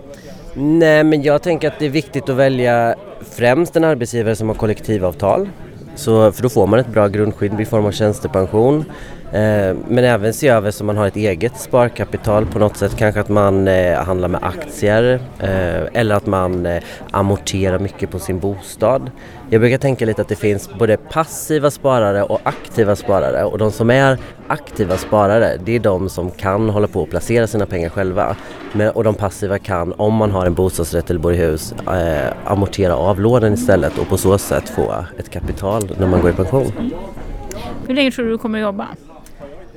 Nej 0.55 1.05
men 1.05 1.23
jag 1.23 1.43
tänker 1.43 1.69
att 1.69 1.79
det 1.79 1.87
är 1.87 1.91
viktigt 1.91 2.29
att 2.29 2.37
välja 2.37 2.95
främst 3.31 3.77
en 3.77 3.85
arbetsgivare 3.85 4.37
som 4.37 4.49
har 4.49 4.55
kollektivavtal. 4.55 5.49
Så, 5.95 6.33
för 6.33 6.43
då 6.43 6.49
får 6.49 6.67
man 6.67 6.79
ett 6.79 6.89
bra 6.89 7.09
grundskydd 7.09 7.61
i 7.61 7.65
form 7.65 7.87
av 7.87 7.91
tjänstepension. 7.93 8.85
Eh, 9.33 9.77
men 9.89 10.05
även 10.05 10.35
se 10.35 10.49
över 10.49 10.71
så 10.71 10.85
man 10.85 10.97
har 10.97 11.07
ett 11.07 11.17
eget 11.17 11.57
sparkapital 11.57 12.47
på 12.47 12.59
något 12.59 12.77
sätt. 12.77 12.97
Kanske 12.97 13.21
att 13.21 13.29
man 13.29 13.69
eh, 13.69 13.99
handlar 13.99 14.29
med 14.29 14.41
aktier 14.43 15.21
eh, 15.39 16.01
eller 16.01 16.15
att 16.15 16.27
man 16.27 16.69
amorterar 17.11 17.79
mycket 17.79 18.11
på 18.11 18.19
sin 18.19 18.39
bostad. 18.39 19.11
Jag 19.51 19.61
brukar 19.61 19.79
tänka 19.79 20.05
lite 20.05 20.23
att 20.23 20.29
det 20.29 20.37
finns 20.37 20.71
både 20.79 20.97
passiva 20.97 21.71
sparare 21.71 22.23
och 22.23 22.41
aktiva 22.43 22.97
sparare 22.97 23.45
och 23.45 23.59
de 23.59 23.73
som 23.73 23.91
är 23.91 24.19
aktiva 24.47 24.97
sparare 24.97 25.57
det 25.65 25.77
är 25.77 25.81
de 25.81 26.09
som 26.09 26.31
kan 26.31 26.69
hålla 26.69 26.87
på 26.87 27.03
och 27.03 27.11
placera 27.11 27.47
sina 27.47 27.67
pengar 27.67 27.89
själva. 27.89 28.37
Men, 28.73 28.91
och 28.91 29.05
de 29.05 29.15
passiva 29.15 29.59
kan, 29.59 29.93
om 29.93 30.15
man 30.15 30.31
har 30.31 30.47
en 30.47 30.55
bostadsrätt 30.55 31.11
eller 31.11 31.21
bor 31.21 31.33
i 31.33 31.37
hus, 31.37 31.73
eh, 31.73 32.33
amortera 32.45 32.97
av 32.97 33.21
lånen 33.21 33.55
istället 33.55 33.99
och 33.99 34.09
på 34.09 34.17
så 34.17 34.39
sätt 34.39 34.69
få 34.69 34.95
ett 35.19 35.31
kapital 35.31 35.91
när 35.99 36.07
man 36.07 36.21
går 36.21 36.31
i 36.31 36.35
pension. 36.35 36.73
Hur 37.87 37.95
länge 37.95 38.11
tror 38.11 38.25
du 38.25 38.31
du 38.31 38.39
kommer 38.39 38.59
att 38.59 38.63
jobba? 38.63 38.89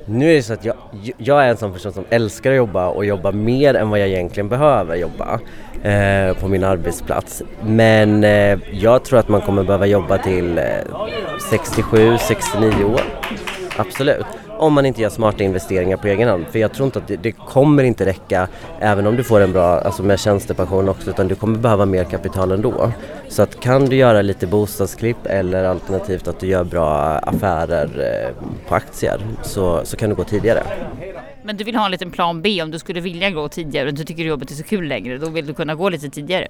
Nu 0.08 0.30
är 0.30 0.34
det 0.34 0.42
så 0.42 0.52
att 0.52 0.64
jag, 0.64 0.76
jag 1.16 1.44
är 1.44 1.48
en 1.48 1.56
sån 1.56 1.72
person 1.72 1.92
som 1.92 2.04
älskar 2.10 2.50
att 2.50 2.56
jobba 2.56 2.88
och 2.88 3.04
jobba 3.04 3.32
mer 3.32 3.74
än 3.74 3.90
vad 3.90 4.00
jag 4.00 4.08
egentligen 4.08 4.48
behöver 4.48 4.96
jobba 4.96 5.40
eh, 5.82 6.36
på 6.40 6.48
min 6.48 6.64
arbetsplats. 6.64 7.42
Men 7.62 8.24
eh, 8.24 8.58
jag 8.72 9.04
tror 9.04 9.18
att 9.18 9.28
man 9.28 9.40
kommer 9.40 9.64
behöva 9.64 9.86
jobba 9.86 10.18
till 10.18 10.58
eh, 10.58 10.64
67-69 11.50 12.84
år. 12.84 13.00
Absolut. 13.76 14.26
Om 14.58 14.72
man 14.72 14.86
inte 14.86 15.02
gör 15.02 15.10
smarta 15.10 15.44
investeringar 15.44 15.96
på 15.96 16.06
egen 16.06 16.28
hand. 16.28 16.46
För 16.50 16.58
jag 16.58 16.72
tror 16.72 16.86
inte 16.86 16.98
att 16.98 17.08
det, 17.08 17.16
det, 17.16 17.32
kommer 17.32 17.82
inte 17.82 18.06
räcka 18.06 18.48
även 18.80 19.06
om 19.06 19.16
du 19.16 19.24
får 19.24 19.40
en 19.40 19.52
bra, 19.52 19.80
alltså 19.80 20.02
med 20.02 20.20
tjänstepension 20.20 20.88
också, 20.88 21.10
utan 21.10 21.28
du 21.28 21.34
kommer 21.34 21.58
behöva 21.58 21.86
mer 21.86 22.04
kapital 22.04 22.52
ändå. 22.52 22.92
Så 23.28 23.42
att 23.42 23.60
kan 23.60 23.86
du 23.86 23.96
göra 23.96 24.22
lite 24.22 24.46
bostadsklipp 24.46 25.26
eller 25.26 25.64
alternativt 25.64 26.28
att 26.28 26.40
du 26.40 26.46
gör 26.46 26.64
bra 26.64 26.98
affärer 27.18 27.88
eh, 28.28 28.48
på 28.68 28.74
aktier 28.74 29.20
så, 29.42 29.80
så 29.84 29.96
kan 29.96 30.10
du 30.10 30.16
gå 30.16 30.24
tidigare. 30.24 30.62
Men 31.42 31.56
du 31.56 31.64
vill 31.64 31.76
ha 31.76 31.84
en 31.84 31.90
liten 31.90 32.10
plan 32.10 32.42
B 32.42 32.62
om 32.62 32.70
du 32.70 32.78
skulle 32.78 33.00
vilja 33.00 33.30
gå 33.30 33.48
tidigare 33.48 33.88
och 33.88 33.94
du 33.94 34.04
tycker 34.04 34.22
jobbet 34.22 34.50
är 34.50 34.54
så 34.54 34.62
kul 34.62 34.88
längre, 34.88 35.18
då 35.18 35.28
vill 35.28 35.46
du 35.46 35.54
kunna 35.54 35.74
gå 35.74 35.88
lite 35.88 36.10
tidigare? 36.10 36.48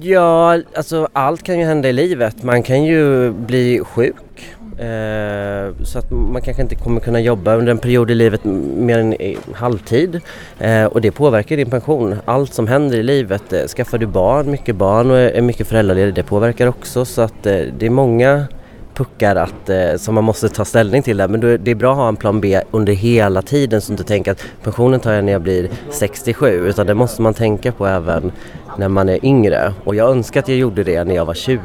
Ja, 0.00 0.58
alltså 0.76 1.08
allt 1.12 1.42
kan 1.42 1.58
ju 1.58 1.64
hända 1.64 1.88
i 1.88 1.92
livet. 1.92 2.42
Man 2.42 2.62
kan 2.62 2.84
ju 2.84 3.30
bli 3.30 3.80
sjuk 3.84 4.54
Eh, 4.78 5.84
så 5.84 5.98
att 5.98 6.10
man 6.10 6.42
kanske 6.42 6.62
inte 6.62 6.74
kommer 6.74 7.00
kunna 7.00 7.20
jobba 7.20 7.54
under 7.54 7.70
en 7.70 7.78
period 7.78 8.10
i 8.10 8.14
livet 8.14 8.44
mer 8.44 8.98
än 8.98 9.16
halvtid. 9.54 10.20
Eh, 10.58 10.84
och 10.84 11.00
det 11.00 11.10
påverkar 11.10 11.56
din 11.56 11.70
pension. 11.70 12.16
Allt 12.24 12.54
som 12.54 12.66
händer 12.66 12.98
i 12.98 13.02
livet, 13.02 13.52
eh, 13.52 13.66
skaffar 13.66 13.98
du 13.98 14.06
barn, 14.06 14.50
mycket 14.50 14.76
barn 14.76 15.10
och 15.10 15.16
är 15.18 15.42
mycket 15.42 15.66
föräldraledig, 15.66 16.14
det 16.14 16.22
påverkar 16.22 16.66
också. 16.66 17.04
Så 17.04 17.22
att 17.22 17.46
eh, 17.46 17.60
det 17.78 17.86
är 17.86 17.90
många 17.90 18.46
puckar 18.94 19.36
att, 19.36 19.68
eh, 19.68 19.96
som 19.96 20.14
man 20.14 20.24
måste 20.24 20.48
ta 20.48 20.64
ställning 20.64 21.02
till 21.02 21.16
där. 21.16 21.28
Men 21.28 21.40
det 21.40 21.70
är 21.70 21.74
bra 21.74 21.90
att 21.90 21.96
ha 21.96 22.08
en 22.08 22.16
plan 22.16 22.40
B 22.40 22.60
under 22.70 22.92
hela 22.92 23.42
tiden 23.42 23.80
så 23.80 23.84
att 23.84 23.98
du 23.98 24.02
inte 24.02 24.08
tänker 24.08 24.32
att 24.32 24.44
pensionen 24.62 25.00
tar 25.00 25.12
jag 25.12 25.24
när 25.24 25.32
jag 25.32 25.42
blir 25.42 25.70
67 25.90 26.68
utan 26.68 26.86
det 26.86 26.94
måste 26.94 27.22
man 27.22 27.34
tänka 27.34 27.72
på 27.72 27.86
även 27.86 28.32
när 28.78 28.88
man 28.88 29.08
är 29.08 29.26
yngre. 29.26 29.74
Och 29.84 29.94
jag 29.94 30.10
önskar 30.10 30.40
att 30.40 30.48
jag 30.48 30.58
gjorde 30.58 30.84
det 30.84 31.04
när 31.04 31.14
jag 31.14 31.24
var 31.24 31.34
20 31.34 31.60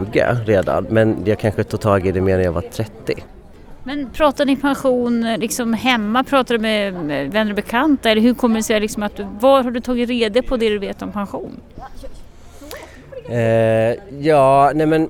redan 0.46 0.88
men 0.90 1.18
jag 1.26 1.40
kanske 1.40 1.64
tog 1.64 1.80
tag 1.80 2.08
i 2.08 2.12
det 2.12 2.22
mer 2.22 2.38
när 2.38 2.44
jag 2.44 2.52
var 2.52 2.62
30. 2.62 3.14
Men 3.84 4.10
pratar 4.10 4.46
ni 4.46 4.56
pension 4.56 5.36
liksom 5.38 5.74
hemma? 5.74 6.24
Pratar 6.24 6.56
du 6.56 6.62
med 6.62 6.94
vänner 7.32 7.52
och 7.52 7.56
bekanta? 7.56 8.10
Eller 8.10 8.22
hur 8.22 8.34
kommer 8.34 8.56
det 8.56 8.64
sig 8.64 8.80
liksom 8.80 9.04
att 9.04 9.16
du, 9.16 9.28
var 9.40 9.64
har 9.64 9.72
du 9.72 9.80
tagit 9.80 10.10
reda 10.10 10.42
på 10.42 10.58
det 10.58 10.70
du 10.70 10.80
vet 10.80 11.02
om 11.02 11.12
pension? 11.12 11.52
Eh, 13.30 13.96
ja, 14.20 14.72
nej 14.76 14.88
men 14.88 15.10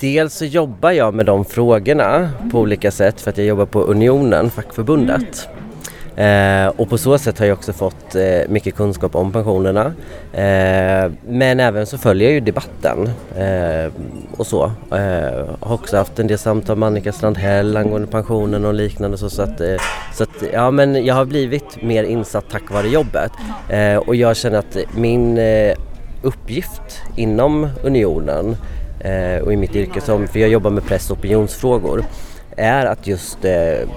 Dels 0.00 0.34
så 0.34 0.44
jobbar 0.44 0.90
jag 0.90 1.14
med 1.14 1.26
de 1.26 1.44
frågorna 1.44 2.30
på 2.52 2.60
olika 2.60 2.90
sätt 2.90 3.20
för 3.20 3.30
att 3.30 3.38
jag 3.38 3.46
jobbar 3.46 3.66
på 3.66 3.80
Unionen, 3.80 4.50
fackförbundet. 4.50 5.48
Eh, 6.16 6.66
och 6.76 6.88
på 6.88 6.98
så 6.98 7.18
sätt 7.18 7.38
har 7.38 7.46
jag 7.46 7.58
också 7.58 7.72
fått 7.72 8.14
eh, 8.14 8.48
mycket 8.48 8.74
kunskap 8.74 9.14
om 9.14 9.32
pensionerna. 9.32 9.84
Eh, 10.32 11.12
men 11.28 11.60
även 11.60 11.86
så 11.86 11.98
följer 11.98 12.28
jag 12.28 12.34
ju 12.34 12.40
debatten 12.40 13.10
eh, 13.38 13.92
och 14.36 14.46
så. 14.46 14.64
Eh, 14.92 15.46
har 15.60 15.74
också 15.74 15.96
haft 15.96 16.18
en 16.18 16.26
del 16.26 16.38
samtal 16.38 16.76
med 16.76 16.86
Annika 16.86 17.12
Strandhäll 17.12 17.76
angående 17.76 18.08
pensionen 18.08 18.64
och 18.64 18.74
liknande. 18.74 19.18
Så, 19.18 19.30
så, 19.30 19.42
att, 19.42 19.60
eh, 19.60 19.76
så 20.14 20.22
att, 20.22 20.42
ja 20.52 20.70
men 20.70 21.04
jag 21.04 21.14
har 21.14 21.24
blivit 21.24 21.82
mer 21.82 22.04
insatt 22.04 22.44
tack 22.50 22.70
vare 22.70 22.88
jobbet. 22.88 23.32
Eh, 23.68 23.96
och 23.96 24.16
jag 24.16 24.36
känner 24.36 24.58
att 24.58 24.76
min 24.94 25.38
eh, 25.38 25.74
uppgift 26.22 27.02
inom 27.16 27.68
Unionen 27.82 28.56
eh, 29.00 29.42
och 29.42 29.52
i 29.52 29.56
mitt 29.56 29.76
yrke, 29.76 30.00
som, 30.00 30.28
för 30.28 30.38
jag 30.38 30.48
jobbar 30.48 30.70
med 30.70 30.84
press 30.84 31.10
och 31.10 31.18
opinionsfrågor, 31.18 32.04
är 32.56 32.86
att 32.86 33.06
just 33.06 33.44
eh, 33.44 33.88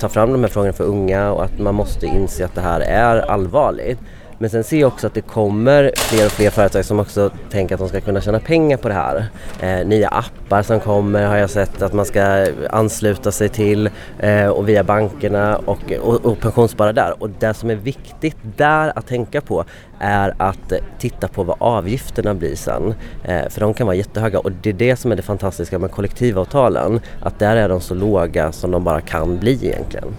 ta 0.00 0.08
fram 0.08 0.32
de 0.32 0.42
här 0.42 0.48
frågorna 0.48 0.72
för 0.72 0.84
unga 0.84 1.32
och 1.32 1.44
att 1.44 1.58
man 1.58 1.74
måste 1.74 2.06
inse 2.06 2.44
att 2.44 2.54
det 2.54 2.60
här 2.60 2.80
är 2.80 3.18
allvarligt. 3.30 3.98
Men 4.42 4.50
sen 4.50 4.64
ser 4.64 4.80
jag 4.80 4.88
också 4.88 5.06
att 5.06 5.14
det 5.14 5.20
kommer 5.20 5.92
fler 5.96 6.26
och 6.26 6.32
fler 6.32 6.50
företag 6.50 6.84
som 6.84 7.00
också 7.00 7.30
tänker 7.50 7.74
att 7.74 7.78
de 7.78 7.88
ska 7.88 8.00
kunna 8.00 8.20
tjäna 8.20 8.40
pengar 8.40 8.76
på 8.76 8.88
det 8.88 8.94
här. 8.94 9.26
Eh, 9.60 9.86
nya 9.86 10.08
appar 10.08 10.62
som 10.62 10.80
kommer 10.80 11.26
har 11.26 11.36
jag 11.36 11.50
sett 11.50 11.82
att 11.82 11.92
man 11.92 12.04
ska 12.04 12.46
ansluta 12.70 13.32
sig 13.32 13.48
till 13.48 13.90
eh, 14.18 14.46
och 14.46 14.68
via 14.68 14.84
bankerna 14.84 15.56
och, 15.56 15.92
och, 16.00 16.26
och 16.26 16.40
pensionsspara 16.40 16.92
där. 16.92 17.22
Och 17.22 17.30
det 17.30 17.54
som 17.54 17.70
är 17.70 17.74
viktigt 17.74 18.36
där 18.56 18.92
att 18.98 19.06
tänka 19.06 19.40
på 19.40 19.64
är 19.98 20.34
att 20.38 20.72
titta 20.98 21.28
på 21.28 21.42
vad 21.42 21.56
avgifterna 21.60 22.34
blir 22.34 22.56
sen. 22.56 22.94
Eh, 23.24 23.48
för 23.48 23.60
de 23.60 23.74
kan 23.74 23.86
vara 23.86 23.96
jättehöga 23.96 24.38
och 24.38 24.52
det 24.52 24.68
är 24.68 24.74
det 24.74 24.96
som 24.96 25.12
är 25.12 25.16
det 25.16 25.22
fantastiska 25.22 25.78
med 25.78 25.90
kollektivavtalen. 25.90 27.00
Att 27.22 27.38
där 27.38 27.56
är 27.56 27.68
de 27.68 27.80
så 27.80 27.94
låga 27.94 28.52
som 28.52 28.70
de 28.70 28.84
bara 28.84 29.00
kan 29.00 29.38
bli 29.38 29.66
egentligen. 29.66 30.16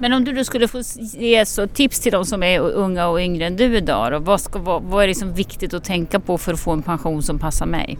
Men 0.00 0.12
om 0.12 0.24
du 0.24 0.32
då 0.32 0.44
skulle 0.44 0.68
få 0.68 0.82
ge 0.96 1.46
så 1.46 1.66
tips 1.66 2.00
till 2.00 2.12
de 2.12 2.24
som 2.24 2.42
är 2.42 2.60
unga 2.60 3.08
och 3.08 3.20
yngre 3.20 3.46
än 3.46 3.56
du 3.56 3.76
idag, 3.76 4.12
då, 4.12 4.18
vad, 4.18 4.40
ska, 4.40 4.58
vad, 4.58 4.82
vad 4.82 5.04
är 5.04 5.08
liksom 5.08 5.34
viktigt 5.34 5.74
att 5.74 5.84
tänka 5.84 6.20
på 6.20 6.38
för 6.38 6.52
att 6.52 6.60
få 6.60 6.70
en 6.70 6.82
pension 6.82 7.22
som 7.22 7.38
passar 7.38 7.66
mig? 7.66 7.98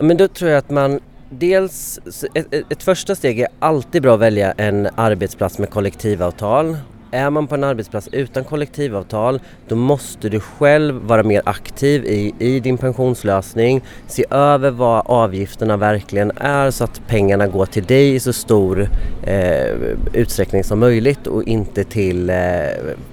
Men 0.00 0.16
då 0.16 0.28
tror 0.28 0.50
jag 0.50 0.58
att 0.58 0.70
man 0.70 1.00
Dels, 1.32 1.98
ett, 2.34 2.54
ett, 2.72 2.82
första 2.82 3.14
steg 3.14 3.40
är 3.40 3.48
alltid 3.58 4.02
bra 4.02 4.14
att 4.14 4.20
välja 4.20 4.52
en 4.52 4.88
arbetsplats 4.94 5.58
med 5.58 5.70
kollektivavtal 5.70 6.76
är 7.10 7.30
man 7.30 7.46
på 7.46 7.54
en 7.54 7.64
arbetsplats 7.64 8.08
utan 8.12 8.44
kollektivavtal 8.44 9.40
då 9.68 9.76
måste 9.76 10.28
du 10.28 10.40
själv 10.40 10.94
vara 10.94 11.22
mer 11.22 11.42
aktiv 11.44 12.04
i, 12.04 12.34
i 12.38 12.60
din 12.60 12.78
pensionslösning. 12.78 13.82
Se 14.06 14.24
över 14.30 14.70
vad 14.70 15.02
avgifterna 15.06 15.76
verkligen 15.76 16.32
är 16.36 16.70
så 16.70 16.84
att 16.84 17.02
pengarna 17.06 17.46
går 17.46 17.66
till 17.66 17.84
dig 17.84 18.14
i 18.14 18.20
så 18.20 18.32
stor 18.32 18.88
eh, 19.22 19.74
utsträckning 20.12 20.64
som 20.64 20.78
möjligt 20.78 21.26
och 21.26 21.44
inte 21.44 21.84
till 21.84 22.30
eh, 22.30 22.36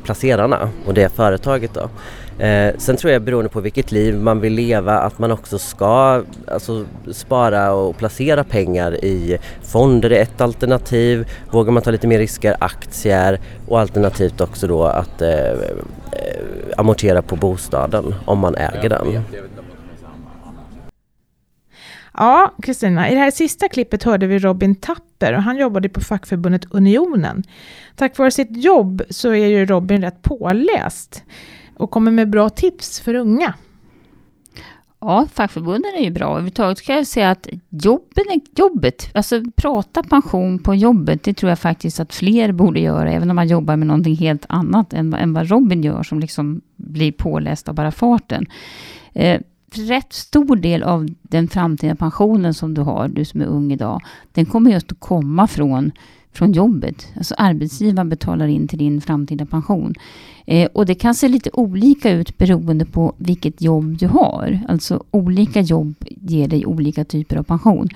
placerarna 0.04 0.70
och 0.86 0.94
det 0.94 1.10
företaget. 1.10 1.74
Då. 1.74 1.90
Eh, 2.40 2.76
sen 2.78 2.98
tror 2.98 3.14
jag 3.14 3.22
beroende 3.22 3.50
på 3.50 3.62
vilket 3.62 3.92
liv 3.92 4.16
man 4.16 4.40
vill 4.40 4.54
leva 4.54 5.00
att 5.00 5.20
man 5.20 5.32
också 5.32 5.60
ska 5.60 6.24
alltså, 6.48 6.86
spara 7.12 7.74
och 7.74 7.98
placera 7.98 8.44
pengar 8.44 9.06
i 9.06 9.38
fonder 9.62 10.10
är 10.10 10.22
ett 10.22 10.42
alternativ. 10.42 11.28
Vågar 11.52 11.72
man 11.72 11.84
ta 11.84 11.92
lite 11.92 12.08
mer 12.08 12.20
risker, 12.20 12.56
aktier 12.60 13.40
och 13.68 13.80
alternativt 13.80 14.42
också 14.42 14.68
då 14.68 14.84
att 14.84 15.22
eh, 15.22 15.30
eh 15.30 15.58
amortera 16.78 17.22
på 17.22 17.36
bostaden 17.36 18.16
om 18.26 18.40
man 18.40 18.56
äger 18.56 18.90
den. 18.90 19.24
Ja, 22.14 22.54
Kristina, 22.64 23.10
i 23.10 23.14
det 23.14 23.20
här 23.20 23.32
sista 23.32 23.68
klippet 23.68 24.04
hörde 24.04 24.28
vi 24.28 24.40
Robin 24.40 24.76
Tapper 24.76 25.34
och 25.34 25.44
han 25.44 25.58
jobbade 25.58 25.90
på 25.90 26.02
fackförbundet 26.02 26.66
Unionen. 26.72 27.44
Tack 27.96 28.18
vare 28.18 28.32
sitt 28.32 28.64
jobb 28.64 29.02
så 29.10 29.30
är 29.30 29.48
ju 29.48 29.66
Robin 29.66 30.02
rätt 30.02 30.22
påläst 30.22 31.24
och 31.78 31.92
kommer 31.92 32.12
med 32.12 32.30
bra 32.30 32.50
tips 32.50 33.00
för 33.00 33.14
unga. 33.14 33.54
Ja, 35.00 35.28
fackförbunden 35.34 35.92
är 35.98 36.04
ju 36.04 36.12
bra. 36.12 36.30
Överhuvudtaget 36.30 36.82
kan 36.82 36.96
jag 36.96 37.08
säga 37.08 37.32
att 37.32 37.48
jobben 37.70 38.24
är, 38.30 38.60
jobbet, 38.60 39.10
alltså 39.14 39.42
prata 39.56 40.04
pension 40.04 40.60
på 40.60 40.76
jobbet, 40.76 41.24
det 41.24 41.34
tror 41.34 41.50
jag 41.50 41.60
faktiskt 41.60 42.00
att 42.00 42.14
fler 42.14 42.52
borde 42.52 42.80
göra, 42.80 43.12
även 43.12 43.30
om 43.30 43.36
man 43.36 43.48
jobbar 43.48 43.76
med 43.76 43.88
någonting 43.88 44.16
helt 44.16 44.46
annat 44.50 44.94
än, 44.94 45.14
än 45.14 45.34
vad 45.34 45.50
Robin 45.50 45.84
gör, 45.84 46.04
som 46.04 46.20
liksom 46.20 46.62
blir 46.76 47.12
påläst 47.12 47.70
av 47.70 47.76
bara 47.76 47.92
farten. 47.92 48.46
Eh, 49.14 49.42
rätt 49.74 50.14
stor 50.14 50.56
del 50.56 50.84
av 50.84 51.08
den 51.22 51.48
framtida 51.48 51.96
pensionen 51.96 52.54
som 52.54 52.74
du 52.74 52.82
har, 52.82 53.08
du 53.08 53.26
som 53.26 53.42
är 53.42 53.46
ung 53.46 53.72
idag, 53.72 54.02
den 54.32 54.46
kommer 54.46 54.72
just 54.72 54.92
att 54.92 55.00
komma 55.00 55.48
från 55.48 55.92
från 56.38 56.52
jobbet. 56.52 57.08
Alltså 57.18 57.36
arbetsgivaren 57.38 58.10
betalar 58.10 58.48
in 58.48 58.68
till 58.68 58.80
din 58.80 59.02
framtida 59.02 59.46
pension. 59.46 59.94
Eh, 60.50 60.70
och 60.74 60.86
det 60.86 60.96
kan 60.96 61.16
se 61.16 61.28
lite 61.28 61.50
olika 61.54 62.12
ut 62.12 62.38
beroende 62.38 62.86
på 62.86 63.14
vilket 63.18 63.62
jobb 63.62 63.98
du 63.98 64.08
har. 64.08 64.60
Alltså 64.68 65.04
olika 65.12 65.62
jobb 65.62 65.96
ger 66.22 66.48
dig 66.48 66.66
olika 66.66 67.06
typer 67.06 67.36
av 67.38 67.44
pension. 67.44 67.90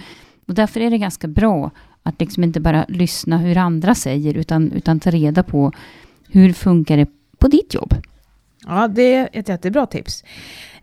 Och 0.47 0.53
därför 0.53 0.79
är 0.79 0.89
det 0.89 0.97
ganska 0.97 1.27
bra 1.27 1.71
Att 2.03 2.19
liksom 2.19 2.43
inte 2.43 2.59
bara 2.59 2.85
lyssna 2.87 3.37
hur 3.37 3.57
andra 3.57 3.95
säger 3.95 4.37
utan, 4.37 4.71
utan 4.71 4.99
ta 4.99 5.11
reda 5.11 5.43
på 5.43 5.71
hur 6.29 6.53
funkar 6.53 6.97
det 6.97 7.07
på 7.37 7.47
ditt 7.47 7.73
jobb. 7.73 7.95
Ja, 8.67 8.87
det 8.87 9.15
är 9.15 9.29
ett 9.33 9.49
jättebra 9.49 9.85
tips. 9.85 10.23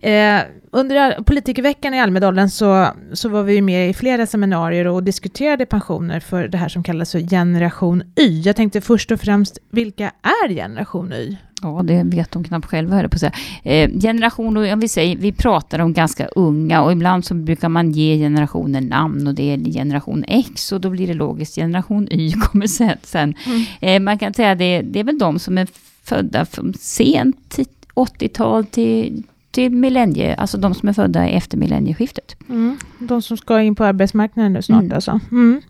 Eh, 0.00 0.40
under 0.70 1.22
politikerveckan 1.22 1.94
i 1.94 2.00
Almedalen 2.00 2.50
så, 2.50 2.88
så 3.12 3.28
var 3.28 3.42
vi 3.42 3.60
med 3.60 3.90
i 3.90 3.94
flera 3.94 4.26
seminarier 4.26 4.86
och 4.86 5.02
diskuterade 5.02 5.66
pensioner 5.66 6.20
för 6.20 6.48
det 6.48 6.58
här 6.58 6.68
som 6.68 6.82
kallas 6.82 7.12
för 7.12 7.20
generation 7.20 8.02
Y. 8.16 8.40
Jag 8.40 8.56
tänkte 8.56 8.80
först 8.80 9.10
och 9.10 9.20
främst, 9.20 9.58
vilka 9.70 10.12
är 10.22 10.48
generation 10.48 11.12
Y? 11.12 11.36
Ja, 11.62 11.82
det 11.84 12.02
vet 12.02 12.32
de 12.32 12.44
knappt 12.44 12.66
själva, 12.66 12.96
höll 12.96 13.08
på 13.08 13.14
att 13.14 13.20
säga. 13.20 13.32
Eh, 13.62 13.90
generation, 14.00 14.56
om 14.56 14.80
vi 14.80 14.88
säger, 14.88 15.16
vi 15.16 15.32
pratar 15.32 15.78
om 15.78 15.92
ganska 15.92 16.26
unga 16.26 16.82
och 16.82 16.92
ibland 16.92 17.24
så 17.24 17.34
brukar 17.34 17.68
man 17.68 17.92
ge 17.92 18.18
generationen 18.18 18.84
namn 18.84 19.26
och 19.26 19.34
det 19.34 19.52
är 19.52 19.72
generation 19.72 20.24
X 20.28 20.72
och 20.72 20.80
då 20.80 20.90
blir 20.90 21.06
det 21.06 21.14
logiskt. 21.14 21.54
Generation 21.54 22.08
Y 22.12 22.32
kommer 22.40 22.66
sen. 23.02 23.34
Mm. 23.46 23.64
Eh, 23.80 24.00
man 24.00 24.18
kan 24.18 24.34
säga 24.34 24.54
det, 24.54 24.82
det 24.82 25.00
är 25.00 25.04
väl 25.04 25.18
de 25.18 25.38
som 25.38 25.58
är 25.58 25.68
födda 26.02 26.44
från 26.44 26.74
sent 26.74 27.58
80-tal 27.94 28.64
till 28.64 29.22
till 29.58 29.72
millennie, 29.72 30.34
alltså 30.34 30.58
de 30.58 30.74
som 30.74 30.88
är 30.88 30.92
födda 30.92 31.28
efter 31.28 31.56
millennieskiftet. 31.56 32.36
Mm. 32.48 32.78
De 32.98 33.22
som 33.22 33.36
ska 33.36 33.60
in 33.60 33.74
på 33.74 33.84
arbetsmarknaden 33.84 34.52
nu 34.52 34.62
snart 34.62 34.82
mm. 34.82 34.94
alltså. 34.94 35.20
Mm. 35.30 35.62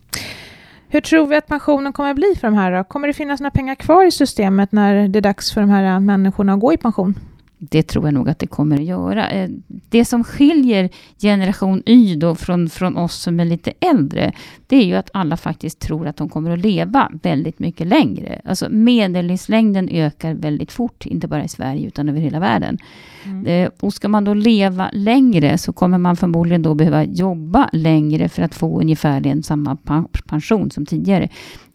Hur 0.87 1.01
tror 1.01 1.27
vi 1.27 1.35
att 1.35 1.47
pensionen 1.47 1.93
kommer 1.93 2.09
att 2.09 2.15
bli 2.15 2.35
för 2.39 2.47
de 2.47 2.53
här 2.57 2.77
då? 2.77 2.83
Kommer 2.83 3.07
det 3.07 3.13
finnas 3.13 3.39
några 3.39 3.51
pengar 3.51 3.75
kvar 3.75 4.05
i 4.05 4.11
systemet 4.11 4.71
när 4.71 5.07
det 5.07 5.19
är 5.19 5.21
dags 5.21 5.51
för 5.53 5.61
de 5.61 5.69
här 5.69 5.99
människorna 5.99 6.53
att 6.53 6.59
gå 6.59 6.73
i 6.73 6.77
pension? 6.77 7.19
Det 7.61 7.83
tror 7.83 8.05
jag 8.05 8.13
nog 8.13 8.29
att 8.29 8.39
det 8.39 8.47
kommer 8.47 8.75
att 8.75 8.83
göra. 8.83 9.29
Eh, 9.29 9.49
det 9.89 10.05
som 10.05 10.23
skiljer 10.23 10.89
generation 11.21 11.83
Y 11.85 12.15
då 12.15 12.35
från, 12.35 12.69
från 12.69 12.97
oss 12.97 13.15
som 13.15 13.39
är 13.39 13.45
lite 13.45 13.73
äldre, 13.79 14.33
det 14.67 14.75
är 14.75 14.85
ju 14.85 14.95
att 14.95 15.09
alla 15.13 15.37
faktiskt 15.37 15.79
tror 15.79 16.07
att 16.07 16.17
de 16.17 16.29
kommer 16.29 16.51
att 16.51 16.59
leva 16.59 17.11
väldigt 17.21 17.59
mycket 17.59 17.87
längre. 17.87 18.41
Alltså 18.45 18.69
medellivslängden 18.69 19.89
ökar 19.89 20.33
väldigt 20.33 20.71
fort, 20.71 21.05
inte 21.05 21.27
bara 21.27 21.43
i 21.43 21.47
Sverige 21.47 21.87
utan 21.87 22.09
över 22.09 22.19
hela 22.19 22.39
världen. 22.39 22.77
Mm. 23.23 23.45
Eh, 23.45 23.69
och 23.79 23.93
ska 23.93 24.07
man 24.07 24.23
då 24.23 24.33
leva 24.33 24.89
längre 24.93 25.57
så 25.57 25.73
kommer 25.73 25.97
man 25.97 26.15
förmodligen 26.15 26.61
då 26.61 26.75
behöva 26.75 27.03
jobba 27.03 27.69
längre 27.73 28.29
för 28.29 28.41
att 28.43 28.55
få 28.55 28.81
ungefär 28.81 29.41
samma 29.41 29.77
pension 30.27 30.71
som 30.71 30.85
tidigare. 30.85 31.29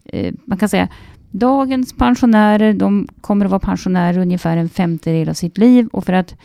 Eh, 0.05 0.33
man 0.45 0.57
kan 0.57 0.69
säga 0.69 0.87
Dagens 1.39 1.93
pensionärer, 1.93 2.73
de 2.73 3.07
kommer 3.21 3.45
att 3.45 3.51
vara 3.51 3.59
pensionärer 3.59 4.17
ungefär 4.17 4.57
en 4.57 4.69
femtedel 4.69 5.29
av 5.29 5.33
sitt 5.33 5.57
liv 5.57 5.87
och 5.91 6.05
för 6.05 6.13
att 6.13 6.35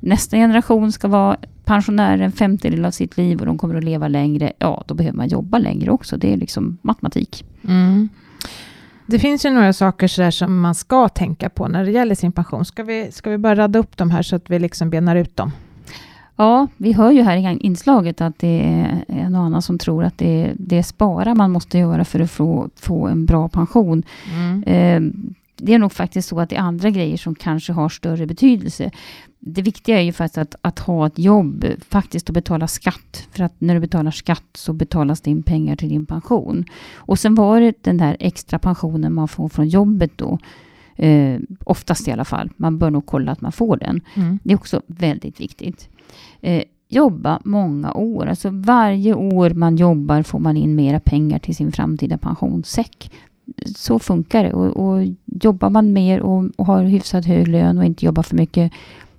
nästa 0.00 0.36
generation 0.36 0.92
ska 0.92 1.08
vara 1.08 1.36
pensionärer 1.64 2.18
en 2.18 2.32
femtedel 2.32 2.84
av 2.84 2.90
sitt 2.90 3.16
liv 3.16 3.40
och 3.40 3.46
de 3.46 3.58
kommer 3.58 3.74
att 3.74 3.84
leva 3.84 4.08
längre, 4.08 4.52
ja 4.58 4.84
då 4.86 4.94
behöver 4.94 5.16
man 5.16 5.28
jobba 5.28 5.58
längre 5.58 5.90
också. 5.90 6.16
Det 6.16 6.32
är 6.32 6.36
liksom 6.36 6.78
matematik. 6.82 7.44
Mm. 7.64 8.08
Det 9.06 9.18
finns 9.18 9.46
ju 9.46 9.50
några 9.50 9.72
saker 9.72 10.08
så 10.08 10.30
som 10.30 10.60
man 10.60 10.74
ska 10.74 11.08
tänka 11.08 11.50
på 11.50 11.68
när 11.68 11.84
det 11.84 11.90
gäller 11.90 12.14
sin 12.14 12.32
pension. 12.32 12.64
Ska 12.64 12.82
vi, 12.82 13.12
ska 13.12 13.30
vi 13.30 13.38
bara 13.38 13.56
radda 13.56 13.78
upp 13.78 13.96
dem 13.96 14.10
här 14.10 14.22
så 14.22 14.36
att 14.36 14.50
vi 14.50 14.58
liksom 14.58 14.90
benar 14.90 15.16
ut 15.16 15.36
dem? 15.36 15.52
Ja, 16.40 16.68
vi 16.76 16.92
hör 16.92 17.10
ju 17.10 17.22
här 17.22 17.36
i 17.36 17.58
inslaget 17.60 18.20
att 18.20 18.38
det 18.38 18.60
är 18.62 19.04
en 19.08 19.34
och 19.34 19.42
annan 19.42 19.62
som 19.62 19.78
tror 19.78 20.04
att 20.04 20.18
det 20.18 20.44
är, 20.44 20.54
det 20.58 20.78
är 20.78 20.82
spara 20.82 21.34
man 21.34 21.50
måste 21.50 21.78
göra 21.78 22.04
för 22.04 22.20
att 22.20 22.30
få, 22.30 22.70
få 22.76 23.06
en 23.06 23.26
bra 23.26 23.48
pension. 23.48 24.02
Mm. 24.34 24.62
Eh, 24.62 25.12
det 25.56 25.74
är 25.74 25.78
nog 25.78 25.92
faktiskt 25.92 26.28
så 26.28 26.40
att 26.40 26.50
det 26.50 26.56
är 26.56 26.60
andra 26.60 26.90
grejer 26.90 27.16
som 27.16 27.34
kanske 27.34 27.72
har 27.72 27.88
större 27.88 28.26
betydelse. 28.26 28.90
Det 29.38 29.62
viktiga 29.62 29.98
är 29.98 30.02
ju 30.02 30.12
faktiskt 30.12 30.38
att, 30.38 30.54
att 30.60 30.78
ha 30.78 31.06
ett 31.06 31.18
jobb, 31.18 31.66
faktiskt 31.88 32.30
att 32.30 32.34
betala 32.34 32.68
skatt. 32.68 33.28
För 33.32 33.44
att 33.44 33.54
när 33.58 33.74
du 33.74 33.80
betalar 33.80 34.10
skatt 34.10 34.48
så 34.54 34.72
betalas 34.72 35.20
det 35.20 35.30
in 35.30 35.42
pengar 35.42 35.76
till 35.76 35.88
din 35.88 36.06
pension. 36.06 36.64
Och 36.94 37.18
sen 37.18 37.34
var 37.34 37.60
det 37.60 37.84
den 37.84 37.96
där 37.96 38.16
extra 38.20 38.58
pensionen 38.58 39.14
man 39.14 39.28
får 39.28 39.48
från 39.48 39.68
jobbet 39.68 40.12
då. 40.16 40.38
Eh, 40.98 41.40
oftast 41.64 42.08
i 42.08 42.12
alla 42.12 42.24
fall. 42.24 42.50
Man 42.56 42.78
bör 42.78 42.90
nog 42.90 43.06
kolla 43.06 43.32
att 43.32 43.40
man 43.40 43.52
får 43.52 43.76
den. 43.76 44.00
Mm. 44.14 44.38
Det 44.42 44.52
är 44.52 44.56
också 44.56 44.82
väldigt 44.86 45.40
viktigt 45.40 45.88
eh, 46.40 46.62
jobba 46.88 47.40
många 47.44 47.92
år. 47.92 48.26
Alltså 48.26 48.50
varje 48.52 49.14
år 49.14 49.50
man 49.50 49.76
jobbar 49.76 50.22
får 50.22 50.38
man 50.38 50.56
in 50.56 50.74
mera 50.74 51.00
pengar 51.00 51.38
till 51.38 51.56
sin 51.56 51.72
framtida 51.72 52.18
pensionssäck. 52.18 53.12
Så 53.76 53.98
funkar 53.98 54.44
det. 54.44 54.52
Och, 54.52 54.76
och 54.76 55.06
jobbar 55.24 55.70
man 55.70 55.92
mer 55.92 56.20
och, 56.20 56.44
och, 56.56 56.66
har 56.66 56.84
hyfsat 56.84 57.24
hög 57.24 57.48
lön 57.48 57.78
och 57.78 57.84
inte 57.84 58.04
jobbar 58.04 58.22
för 58.22 58.36
mycket 58.36 58.72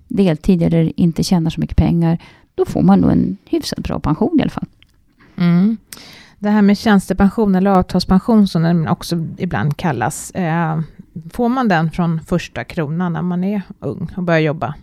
deltid 0.08 0.64
eller 0.64 1.00
inte 1.00 1.24
tjänar 1.24 1.50
så 1.50 1.62
mycket 1.62 1.78
pengar, 1.78 2.18
då 2.56 2.66
får 2.66 2.82
man 2.82 3.00
nog 3.00 3.12
en 3.12 3.38
hyfsat 3.46 3.80
bra 3.80 4.00
pension 4.00 4.40
i 4.40 4.42
alla 4.42 4.50
fall. 4.50 4.68
Mm. 5.38 5.78
Det 6.40 6.50
här 6.50 6.62
med 6.62 6.78
tjänstepension 6.78 7.56
eller 7.56 7.72
avtalspension 7.72 8.48
som 8.48 8.62
den 8.62 8.88
också 8.88 9.26
ibland 9.38 9.78
kallas. 9.78 10.32
Eh, 10.32 10.80
får 11.34 11.50
man 11.50 11.68
den 11.68 11.92
från 11.92 12.22
första 12.22 12.64
kronan 12.64 13.14
när 13.14 13.22
man 13.22 13.44
är 13.44 13.62
ung 13.80 14.12
och 14.16 14.24
börjar 14.24 14.40
jobba? 14.40 14.76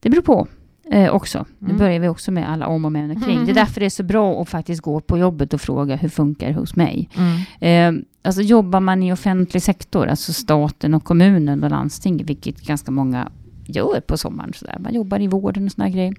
Det 0.00 0.10
beror 0.10 0.22
på 0.22 0.48
eh, 0.90 1.10
också. 1.10 1.38
Mm. 1.38 1.72
Nu 1.72 1.78
börjar 1.78 2.00
vi 2.00 2.08
också 2.08 2.32
med 2.32 2.50
alla 2.50 2.66
om 2.66 2.84
och 2.84 2.92
men 2.92 3.10
och 3.10 3.24
kring. 3.24 3.34
Mm. 3.34 3.46
Det 3.46 3.52
är 3.52 3.54
därför 3.54 3.80
det 3.80 3.86
är 3.86 3.90
så 3.90 4.02
bra 4.02 4.42
att 4.42 4.48
faktiskt 4.48 4.82
gå 4.82 5.00
på 5.00 5.18
jobbet 5.18 5.54
och 5.54 5.60
fråga 5.60 5.96
hur 5.96 6.08
funkar 6.08 6.48
det 6.48 6.54
hos 6.54 6.76
mig? 6.76 7.08
Mm. 7.16 7.96
Eh, 7.96 8.04
alltså 8.22 8.42
jobbar 8.42 8.80
man 8.80 9.02
i 9.02 9.12
offentlig 9.12 9.62
sektor, 9.62 10.06
alltså 10.06 10.32
staten 10.32 10.94
och 10.94 11.04
kommunen 11.04 11.64
och 11.64 11.70
landsting, 11.70 12.24
vilket 12.24 12.60
ganska 12.60 12.90
många 12.90 13.30
gör 13.74 14.00
på 14.00 14.16
sommaren. 14.16 14.52
Så 14.54 14.64
där. 14.64 14.78
Man 14.78 14.94
jobbar 14.94 15.20
i 15.20 15.26
vården 15.26 15.64
och 15.64 15.72
sådana 15.72 15.90
grejer. 15.90 16.14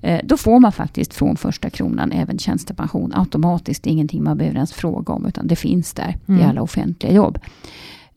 Eh, 0.00 0.20
då 0.24 0.36
får 0.36 0.60
man 0.60 0.72
faktiskt 0.72 1.14
från 1.14 1.36
första 1.36 1.70
kronan 1.70 2.12
även 2.12 2.38
tjänstepension 2.38 3.12
automatiskt. 3.14 3.82
Det 3.82 3.90
är 3.90 3.92
ingenting 3.92 4.24
man 4.24 4.36
behöver 4.36 4.56
ens 4.56 4.72
fråga 4.72 5.12
om, 5.12 5.26
utan 5.26 5.46
det 5.46 5.56
finns 5.56 5.92
där 5.92 6.16
i 6.26 6.32
mm. 6.32 6.48
alla 6.48 6.62
offentliga 6.62 7.12
jobb. 7.12 7.38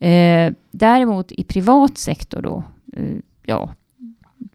Eh, 0.00 0.52
däremot 0.70 1.32
i 1.32 1.44
privat 1.44 1.98
sektor 1.98 2.42
då, 2.42 2.62
eh, 2.92 3.16
ja, 3.42 3.74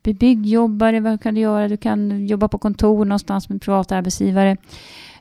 byggjobbare, 0.04 1.00
vad 1.00 1.22
kan 1.22 1.36
du 1.36 1.42
göra? 1.42 1.68
Du 1.68 1.78
kan 1.78 2.28
jobba 2.28 2.48
på 2.48 2.58
kontor 2.58 3.06
någonstans 3.06 3.50
med 3.50 3.62
privata 3.62 3.98
arbetsgivare. 3.98 4.58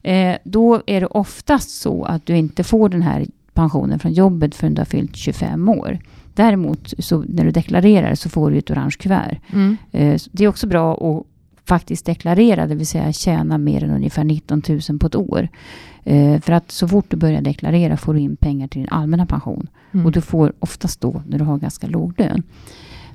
Eh, 0.03 0.37
då 0.45 0.83
är 0.87 1.01
det 1.01 1.07
oftast 1.07 1.71
så 1.71 2.05
att 2.05 2.27
du 2.27 2.37
inte 2.37 2.65
får 2.65 2.89
den 2.89 3.03
här 3.03 3.27
pensionen 3.53 3.99
från 3.99 4.13
jobbet 4.13 4.55
förrän 4.55 4.75
du 4.75 4.81
har 4.81 4.87
fyllt 4.87 5.17
25 5.17 5.69
år. 5.69 5.99
Däremot 6.35 6.95
så 6.99 7.25
när 7.29 7.45
du 7.45 7.51
deklarerar 7.51 8.15
så 8.15 8.29
får 8.29 8.51
du 8.51 8.59
ett 8.59 8.71
orange 8.71 8.97
kuvert. 8.99 9.39
Mm. 9.53 9.77
Eh, 9.93 10.21
det 10.33 10.45
är 10.45 10.49
också 10.49 10.67
bra 10.67 10.95
att 10.95 11.27
faktiskt 11.65 12.07
deklarera, 12.07 12.67
det 12.67 12.75
vill 12.75 12.87
säga 12.87 13.13
tjäna 13.13 13.59
mer 13.59 13.85
än 13.85 13.91
ungefär 13.91 14.25
19 14.25 14.63
000 14.69 14.99
på 14.99 15.07
ett 15.07 15.15
år. 15.15 15.49
Eh, 16.05 16.41
för 16.41 16.53
att 16.53 16.71
så 16.71 16.89
fort 16.89 17.07
du 17.09 17.17
börjar 17.17 17.41
deklarera 17.41 17.97
får 17.97 18.15
du 18.15 18.21
in 18.21 18.37
pengar 18.37 18.69
till 18.69 18.81
din 18.81 18.91
allmänna 18.91 19.27
pension. 19.27 19.67
Mm. 19.93 20.07
Och 20.07 20.13
du 20.13 20.21
får 20.21 20.53
oftast 20.61 21.01
då 21.01 21.23
när 21.29 21.39
du 21.39 21.45
har 21.45 21.59
ganska 21.59 21.87
låg 21.87 22.15
lön 22.21 22.43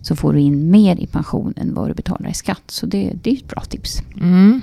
så 0.02 0.16
får 0.16 0.34
du 0.34 0.40
in 0.40 0.72
mer 0.72 1.00
i 1.00 1.08
pension 1.08 1.54
än 1.58 1.74
vad 1.74 1.90
du 1.90 1.94
betalar 1.94 2.30
i 2.30 2.34
skatt. 2.34 2.64
Så 2.68 2.86
det, 2.86 3.14
det 3.22 3.30
är 3.30 3.36
ett 3.36 3.48
bra 3.48 3.62
tips. 3.62 4.02
Mm. 4.22 4.62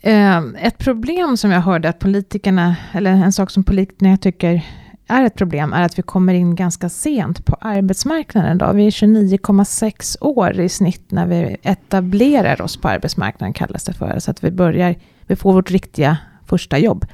Eh, 0.00 0.66
ett 0.66 0.78
problem 0.78 1.36
som 1.36 1.50
jag 1.50 1.60
hörde 1.60 1.88
att 1.88 1.98
politikerna, 1.98 2.76
eller 2.92 3.10
en 3.10 3.32
sak 3.32 3.50
som 3.50 3.64
politikerna 3.64 4.16
tycker 4.16 4.62
är 5.08 5.24
ett 5.24 5.34
problem, 5.34 5.72
är 5.72 5.82
att 5.82 5.98
vi 5.98 6.02
kommer 6.02 6.34
in 6.34 6.54
ganska 6.54 6.88
sent 6.88 7.44
på 7.44 7.56
arbetsmarknaden. 7.60 8.58
Då. 8.58 8.72
Vi 8.72 8.86
är 8.86 8.90
29,6 8.90 10.16
år 10.20 10.60
i 10.60 10.68
snitt 10.68 11.10
när 11.10 11.26
vi 11.26 11.56
etablerar 11.62 12.62
oss 12.62 12.76
på 12.76 12.88
arbetsmarknaden, 12.88 13.52
kallas 13.52 13.84
det 13.84 13.92
för. 13.92 14.18
Så 14.18 14.30
att 14.30 14.44
vi 14.44 14.50
börjar, 14.50 14.94
vi 15.26 15.36
får 15.36 15.52
vårt 15.52 15.70
riktiga 15.70 16.18
första 16.46 16.78
jobb. 16.78 17.06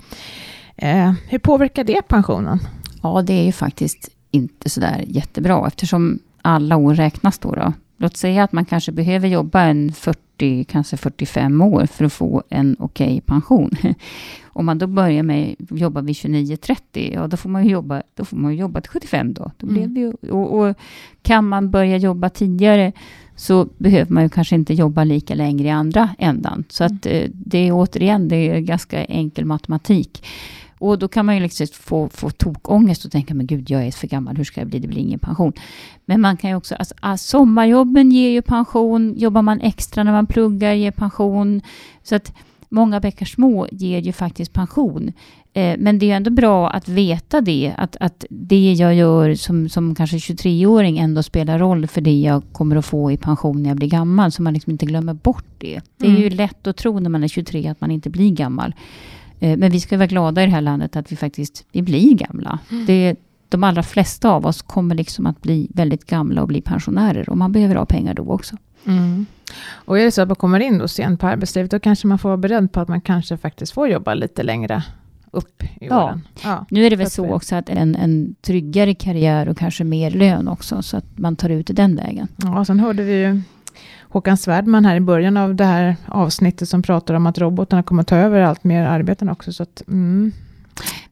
Eh, 0.77 1.13
hur 1.29 1.39
påverkar 1.39 1.85
det 1.85 2.03
pensionen? 2.09 2.59
Ja, 3.03 3.23
det 3.23 3.33
är 3.33 3.45
ju 3.45 3.53
faktiskt 3.53 4.11
inte 4.31 4.71
sådär 4.71 5.05
jättebra, 5.07 5.67
eftersom 5.67 6.19
alla 6.43 6.77
år 6.77 6.95
räknas 6.95 7.39
då, 7.39 7.55
då. 7.55 7.73
Låt 7.97 8.17
säga 8.17 8.45
att 8.45 8.53
man 8.53 8.65
kanske 8.65 8.93
behöver 8.93 9.29
jobba 9.29 9.61
en 9.61 9.93
40, 9.93 10.65
kanske 10.65 10.97
45 10.97 11.63
år 11.63 11.87
för 11.87 12.05
att 12.05 12.13
få 12.13 12.43
en 12.49 12.77
okej 12.79 13.07
okay 13.07 13.21
pension. 13.21 13.71
Om 14.55 14.67
man 14.67 14.79
då 14.79 14.87
börjar 14.87 15.23
med 15.23 15.57
att 15.71 15.81
jobba 15.81 16.01
vid 16.01 16.15
29-30, 16.15 17.13
ja 17.15 17.27
då 17.27 17.37
får 17.37 17.51
man 17.51 17.65
ju 17.65 17.71
jobba, 17.71 18.03
då 18.15 18.25
får 18.25 18.37
man 18.37 18.57
jobba 18.57 18.81
till 18.81 18.91
75 18.91 19.35
då. 19.35 19.51
då 19.59 19.67
mm. 19.67 19.95
det, 19.95 20.31
och, 20.31 20.59
och, 20.59 20.77
kan 21.23 21.49
man 21.49 21.71
börja 21.71 21.97
jobba 21.97 22.29
tidigare 22.29 22.93
så 23.37 23.69
behöver 23.79 24.13
man 24.13 24.23
ju 24.23 24.29
kanske 24.29 24.55
inte 24.55 24.75
jobba 24.75 25.05
lika 25.05 25.35
länge 25.35 25.65
i 25.65 25.71
andra 25.71 26.09
ändan. 26.19 26.65
Så 26.69 26.85
att 26.85 27.07
mm. 27.07 27.23
eh, 27.23 27.31
det 27.33 27.59
är 27.59 27.73
återigen, 27.73 28.29
det 28.29 28.37
är 28.37 28.61
ganska 28.61 29.05
enkel 29.05 29.45
matematik. 29.45 30.25
Och 30.79 30.99
då 30.99 31.09
kan 31.09 31.27
man 31.27 31.35
ju 31.35 31.43
liksom 31.43 31.67
få, 31.73 32.09
få 32.09 32.31
tokångest 32.31 33.05
och 33.05 33.13
tänka, 33.13 33.35
men 33.35 33.47
gud, 33.47 33.71
jag 33.71 33.87
är 33.87 33.91
för 33.91 34.07
gammal, 34.07 34.37
hur 34.37 34.45
ska 34.45 34.61
jag 34.61 34.69
bli? 34.69 34.79
Det 34.79 34.89
blir 34.89 35.01
ingen 35.01 35.19
pension. 35.19 35.53
Men 36.05 36.21
man 36.21 36.37
kan 36.37 36.51
ju 36.51 36.57
också, 36.57 36.75
alltså, 36.75 36.95
ah, 37.01 37.17
sommarjobben 37.17 38.11
ger 38.11 38.31
ju 38.31 38.43
pension, 38.43 39.15
jobbar 39.17 39.43
man 39.43 39.61
extra 39.61 40.05
när 40.05 40.13
man 40.13 40.27
pluggar 40.27 40.73
ger 40.73 40.91
pension. 40.91 41.61
Så 42.03 42.15
att 42.15 42.33
många 42.75 43.01
bäckar 43.01 43.27
små 43.27 43.67
ger 43.73 44.01
ju 44.01 44.13
faktiskt 44.13 44.53
pension. 44.53 45.13
Eh, 45.53 45.77
men 45.79 45.99
det 45.99 46.11
är 46.11 46.17
ändå 46.17 46.31
bra 46.31 46.71
att 46.71 46.89
veta 46.89 47.41
det, 47.41 47.73
att, 47.77 47.97
att 48.01 48.25
det 48.31 48.73
jag 48.73 48.95
gör 48.95 49.35
som, 49.35 49.69
som 49.69 49.95
kanske 49.95 50.17
23-åring 50.17 50.99
ändå 50.99 51.23
spelar 51.23 51.59
roll 51.59 51.87
för 51.87 52.01
det 52.01 52.21
jag 52.21 52.43
kommer 52.53 52.77
att 52.77 52.85
få 52.85 53.13
i 53.13 53.17
pension 53.17 53.63
när 53.63 53.71
jag 53.71 53.77
blir 53.77 53.89
gammal, 53.89 54.33
så 54.33 54.43
man 54.43 54.55
liksom 54.55 54.71
inte 54.71 54.87
glömmer 54.87 55.15
bort 55.15 55.45
det. 55.59 55.81
Det 55.97 56.07
är 56.07 56.11
mm. 56.11 56.23
ju 56.23 56.31
lätt 56.31 56.67
att 56.67 56.77
tro 56.77 57.01
när 57.01 57.11
man 57.11 57.25
är 57.25 57.29
23 57.29 57.69
att 57.69 57.81
man 57.81 57.91
inte 57.91 58.11
blir 58.11 58.31
gammal. 58.31 58.75
Eh, 59.41 59.57
men 59.57 59.73
vi 59.73 59.81
ska 59.81 59.97
vara 59.97 60.07
glada 60.07 60.43
i 60.43 60.47
det 60.47 60.53
här 60.53 60.61
landet 60.61 60.97
att 60.97 61.13
vi 61.13 61.17
faktiskt 61.17 61.67
vi 61.73 61.83
blir 61.83 62.15
gamla. 62.15 62.59
Mm. 62.71 62.87
Det, 62.87 63.17
de 63.49 63.65
allra 63.65 63.83
flesta 63.83 64.31
av 64.31 64.47
oss 64.47 64.63
kommer 64.63 64.95
liksom 64.95 65.27
att 65.27 65.43
bli 65.43 65.69
väldigt 65.75 66.07
gamla 66.07 66.43
och 66.43 66.49
bli 66.49 66.61
pensionärer. 66.61 67.29
Och 67.29 67.39
man 67.39 67.53
behöver 67.53 67.75
ha 67.75 67.87
pengar 67.87 68.15
då 68.15 68.23
också. 68.23 68.57
Mm. 68.85 69.27
Och 69.73 69.99
är 69.99 70.05
det 70.05 70.11
så 70.11 70.23
att 70.23 70.29
man 70.29 70.37
kommer 70.37 70.61
in 70.61 70.79
då 70.79 70.89
sent 70.89 71.21
på 71.21 71.27
arbetslivet, 71.27 71.71
då 71.71 71.79
kanske 71.79 72.07
man 72.07 72.19
får 72.19 72.29
vara 72.29 72.37
beredd 72.37 72.73
på 72.73 72.81
att 72.81 72.89
man 72.89 73.01
kanske 73.01 73.37
faktiskt 73.37 73.73
får 73.73 73.89
jobba 73.89 74.15
lite 74.15 74.43
längre 74.43 74.83
upp 75.31 75.63
i 75.63 75.69
Ja. 75.81 76.05
åren. 76.05 76.23
Ja. 76.45 76.67
Nu 76.71 76.87
är 76.87 76.91
det 76.91 76.97
väl 76.97 77.11
Så 77.11 77.23
att 77.25 77.29
så 77.29 77.35
också 77.35 77.55
att 77.57 77.69
en, 77.69 77.95
en 77.95 78.35
tryggare 78.43 78.95
karriär 78.95 79.49
och 79.49 79.59
kanske 79.59 79.85
mer 79.85 80.11
lön 80.11 80.49
också. 80.49 80.83
Så 80.83 80.97
att 80.97 81.05
man 81.19 81.37
tar 81.37 81.49
ut 81.49 81.67
det 81.67 81.73
den 81.73 81.97
vägen. 81.97 82.29
Ja, 82.37 82.65
sen 82.65 82.81
hörde 82.81 83.03
vi 83.03 83.13
ju 83.13 83.41
Håkan 84.01 84.37
Svärdman 84.37 84.85
här 84.85 84.97
i 84.97 85.01
början 85.01 85.37
av 85.37 85.55
det 85.55 85.65
här 85.65 85.97
avsnittet 86.07 86.69
som 86.69 86.83
pratar 86.83 87.15
om 87.15 87.27
att 87.27 87.39
robotarna 87.39 87.83
kommer 87.83 88.03
ta 88.03 88.17
över 88.17 88.41
allt 88.41 88.65
mer 88.65 88.87
arbeten 88.87 89.29
också. 89.29 89.53
Så 89.53 89.63
att, 89.63 89.83
mm. 89.89 90.33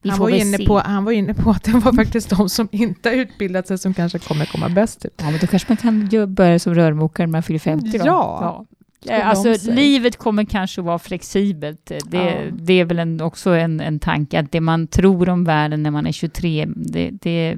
Vi 0.03 0.11
han, 0.11 0.19
var 0.19 0.29
inne 0.29 0.57
se. 0.57 0.67
på, 0.67 0.79
han 0.79 1.05
var 1.05 1.13
inne 1.13 1.35
på 1.35 1.51
att 1.51 1.65
det 1.65 1.71
var 1.73 1.93
faktiskt 1.93 2.31
de 2.31 2.49
som 2.49 2.69
inte 2.73 3.11
utbildat 3.11 3.67
sig 3.67 3.79
som 3.79 3.95
kanske 3.95 4.19
kommer 4.19 4.45
komma 4.45 4.69
bäst 4.69 5.05
ut. 5.05 5.15
Ja, 5.17 5.31
men 5.31 5.41
då 5.41 5.47
kanske 5.47 5.71
man 5.71 5.77
kan 5.77 6.09
ju 6.13 6.27
börja 6.27 6.59
som 6.59 6.75
rörmokare 6.75 7.27
när 7.27 7.33
man 7.33 7.43
fyller 7.43 7.59
50 7.59 7.99
då. 7.99 8.07
Ja. 8.07 8.57
Om 8.59 8.67
Alltså, 9.11 9.71
livet 9.71 10.17
kommer 10.17 10.45
kanske 10.45 10.81
att 10.81 10.85
vara 10.85 10.99
flexibelt. 10.99 11.87
Det, 11.87 12.17
Ja. 12.17 12.51
det 12.53 12.73
är 12.73 12.85
väl 12.85 12.99
en, 12.99 13.21
också 13.21 13.51
en, 13.51 13.81
en 13.81 13.99
tanke 13.99 14.41
att 14.41 14.53
det 14.53 14.61
man 14.61 14.87
tror 14.87 15.29
om 15.29 15.45
världen 15.45 15.83
när 15.83 15.91
man 15.91 16.07
är 16.07 16.13
23, 16.13 16.69
det, 16.77 17.11
det, 17.11 17.57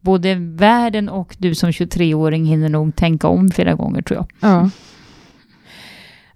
både 0.00 0.34
världen 0.34 1.08
och 1.08 1.36
du 1.38 1.54
som 1.54 1.70
23-åring 1.70 2.44
hinner 2.44 2.68
nog 2.68 2.96
tänka 2.96 3.28
om 3.28 3.50
flera 3.50 3.74
gånger 3.74 4.02
tror 4.02 4.18
jag. 4.18 4.50
Ja. 4.50 4.70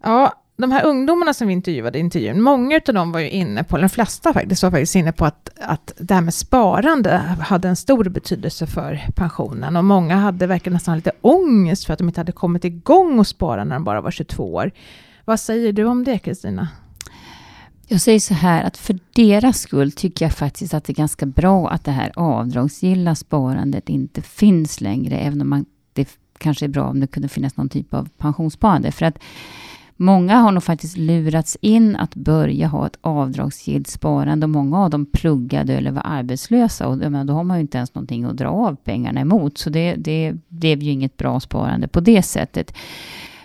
ja, 0.02 0.32
de 0.62 0.72
här 0.72 0.84
ungdomarna 0.84 1.34
som 1.34 1.46
vi 1.46 1.52
intervjuade 1.52 1.98
i 1.98 2.00
intervjun, 2.00 2.42
många 2.42 2.80
av 2.88 2.94
dem 2.94 3.12
var 3.12 3.20
ju 3.20 3.30
inne 3.30 3.64
på, 3.64 3.76
eller 3.76 3.88
de 3.88 3.94
flesta 3.94 4.32
faktiskt, 4.32 4.62
var 4.62 4.70
faktiskt 4.70 4.94
inne 4.94 5.12
på 5.12 5.24
att, 5.24 5.50
att 5.60 5.92
det 5.98 6.14
här 6.14 6.20
med 6.20 6.34
sparande 6.34 7.16
hade 7.40 7.68
en 7.68 7.76
stor 7.76 8.08
betydelse 8.08 8.66
för 8.66 9.00
pensionen. 9.14 9.76
Och 9.76 9.84
många 9.84 10.16
hade 10.16 10.46
verkligen 10.46 10.74
nästan 10.74 10.96
lite 10.96 11.12
ångest 11.20 11.84
för 11.84 11.92
att 11.92 11.98
de 11.98 12.08
inte 12.08 12.20
hade 12.20 12.32
kommit 12.32 12.64
igång 12.64 13.18
och 13.18 13.26
spara 13.26 13.64
när 13.64 13.74
de 13.74 13.84
bara 13.84 14.00
var 14.00 14.10
22 14.10 14.54
år. 14.54 14.70
Vad 15.24 15.40
säger 15.40 15.72
du 15.72 15.84
om 15.84 16.04
det, 16.04 16.18
Kristina? 16.18 16.68
Jag 17.86 18.00
säger 18.00 18.20
så 18.20 18.34
här 18.34 18.64
att 18.64 18.76
för 18.76 18.98
deras 19.12 19.60
skull 19.60 19.92
tycker 19.92 20.24
jag 20.24 20.32
faktiskt 20.32 20.74
att 20.74 20.84
det 20.84 20.92
är 20.92 20.94
ganska 20.94 21.26
bra 21.26 21.70
att 21.70 21.84
det 21.84 21.90
här 21.90 22.12
avdragsgilla 22.16 23.14
sparandet 23.14 23.88
inte 23.88 24.22
finns 24.22 24.80
längre, 24.80 25.18
även 25.18 25.40
om 25.40 25.48
man, 25.48 25.66
det 25.92 26.08
kanske 26.38 26.66
är 26.66 26.68
bra 26.68 26.84
om 26.84 27.00
det 27.00 27.06
kunde 27.06 27.28
finnas 27.28 27.56
någon 27.56 27.68
typ 27.68 27.94
av 27.94 28.08
pensionssparande. 28.18 28.92
För 28.92 29.06
att 29.06 29.18
många 30.00 30.36
har 30.36 30.52
nog 30.52 30.62
faktiskt 30.62 30.96
lurats 30.96 31.56
in 31.60 31.96
att 31.96 32.14
börja 32.14 32.66
ha 32.66 32.86
ett 32.86 32.98
avdragsgillt 33.00 33.88
sparande 33.88 34.44
och 34.46 34.50
många 34.50 34.78
av 34.78 34.90
dem 34.90 35.06
pluggade 35.06 35.74
eller 35.74 35.90
var 35.90 36.02
arbetslösa 36.04 36.88
och 36.88 36.98
menar, 36.98 37.24
då 37.24 37.32
har 37.32 37.44
man 37.44 37.56
ju 37.56 37.60
inte 37.60 37.78
ens 37.78 37.94
någonting 37.94 38.24
att 38.24 38.36
dra 38.36 38.48
av 38.48 38.76
pengarna 38.76 39.20
emot. 39.20 39.58
Så 39.58 39.70
det, 39.70 39.94
det 39.94 40.34
blev 40.48 40.82
ju 40.82 40.90
inget 40.90 41.16
bra 41.16 41.40
sparande 41.40 41.88
på 41.88 42.00
det 42.00 42.22
sättet. 42.22 42.74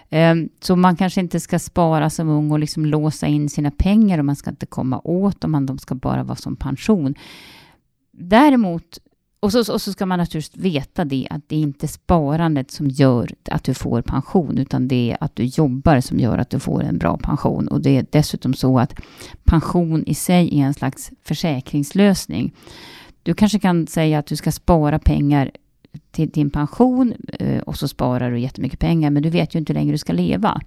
Ehm, 0.10 0.50
så 0.60 0.76
man 0.76 0.96
kanske 0.96 1.22
inte 1.22 1.40
ska 1.40 1.60
spara 1.60 2.10
som 2.10 2.30
ung 2.30 2.52
och 2.52 2.60
liksom 2.60 2.86
låsa 2.86 3.28
in 3.28 3.50
sina 3.50 3.72
pengar 3.72 4.20
och 4.20 4.26
man 4.26 4.36
ska 4.36 4.50
inte 4.50 4.66
komma 4.66 5.02
åt 5.04 5.42
dem, 5.42 5.52
man- 5.52 5.66
de 5.66 5.78
ska 5.78 5.96
bara 5.96 6.24
vara 6.24 6.36
som 6.36 6.56
pension. 6.56 7.16
Däremot, 8.12 8.98
och 9.44 9.52
så, 9.52 9.74
och 9.74 9.82
så 9.82 9.92
ska 9.92 10.06
man 10.06 10.20
naturligtvis 10.20 10.64
veta 10.64 11.06
det, 11.06 11.28
att 11.30 11.50
det 11.50 11.56
är 11.56 11.60
inte 11.60 11.88
sparandet 11.88 12.72
som 12.72 12.88
gör 12.88 13.30
att 13.52 13.64
du 13.64 13.74
får 13.74 14.02
pension, 14.02 14.58
utan 14.58 14.88
det 14.88 15.12
är 15.12 15.18
att 15.20 15.36
du 15.36 15.44
jobbar 15.44 16.02
som 16.02 16.20
gör 16.20 16.38
att 16.38 16.50
du 16.50 16.60
får 16.60 16.84
en 16.84 16.98
bra 16.98 17.18
pension. 17.18 17.68
Och 17.68 17.82
det 17.82 17.98
är 17.98 18.06
dessutom 18.10 18.54
så 18.54 18.80
att 18.80 18.96
pension 19.44 20.04
i 20.06 20.16
sig 20.16 20.60
är 20.60 20.66
en 20.66 20.74
slags 20.74 21.12
försäkringslösning. 21.24 22.54
Du 23.24 23.34
kanske 23.34 23.60
kan 23.60 23.88
säga 23.88 24.20
att 24.20 24.26
du 24.26 24.36
ska 24.36 24.52
spara 24.52 25.00
pengar 25.00 25.52
till 26.12 26.30
din 26.30 26.50
pension 26.50 27.14
eh, 27.40 27.62
och 27.62 27.78
så 27.78 27.88
sparar 27.88 28.32
du 28.32 28.40
jättemycket 28.40 28.80
pengar, 28.80 29.10
men 29.10 29.24
du 29.24 29.30
vet 29.30 29.56
ju 29.56 29.60
inte 29.60 29.74
hur 29.74 29.80
länge 29.80 29.92
du 29.92 29.98
ska 29.98 30.14
leva. 30.14 30.62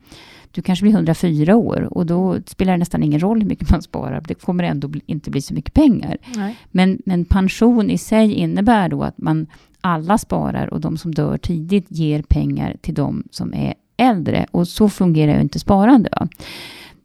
Du 0.50 0.62
kanske 0.62 0.82
blir 0.82 0.92
104 0.92 1.56
år 1.56 1.88
och 1.90 2.06
då 2.06 2.38
spelar 2.46 2.72
det 2.72 2.78
nästan 2.78 3.02
ingen 3.02 3.20
roll 3.20 3.40
hur 3.40 3.48
mycket 3.48 3.70
man 3.70 3.82
sparar. 3.82 4.20
Det 4.20 4.34
kommer 4.34 4.64
ändå 4.64 4.90
inte 5.06 5.30
bli 5.30 5.42
så 5.42 5.54
mycket 5.54 5.74
pengar. 5.74 6.16
Nej. 6.36 6.56
Men, 6.70 7.02
men 7.04 7.24
pension 7.24 7.90
i 7.90 7.98
sig 7.98 8.32
innebär 8.32 8.88
då 8.88 9.02
att 9.02 9.18
man 9.18 9.46
alla 9.80 10.18
sparar 10.18 10.74
och 10.74 10.80
de 10.80 10.96
som 10.96 11.14
dör 11.14 11.38
tidigt 11.38 11.86
ger 11.88 12.22
pengar 12.22 12.76
till 12.80 12.94
de 12.94 13.24
som 13.30 13.54
är 13.54 13.74
äldre. 13.96 14.46
Och 14.50 14.68
så 14.68 14.88
fungerar 14.88 15.34
ju 15.34 15.40
inte 15.40 15.58
sparande. 15.58 16.08
Va? 16.12 16.28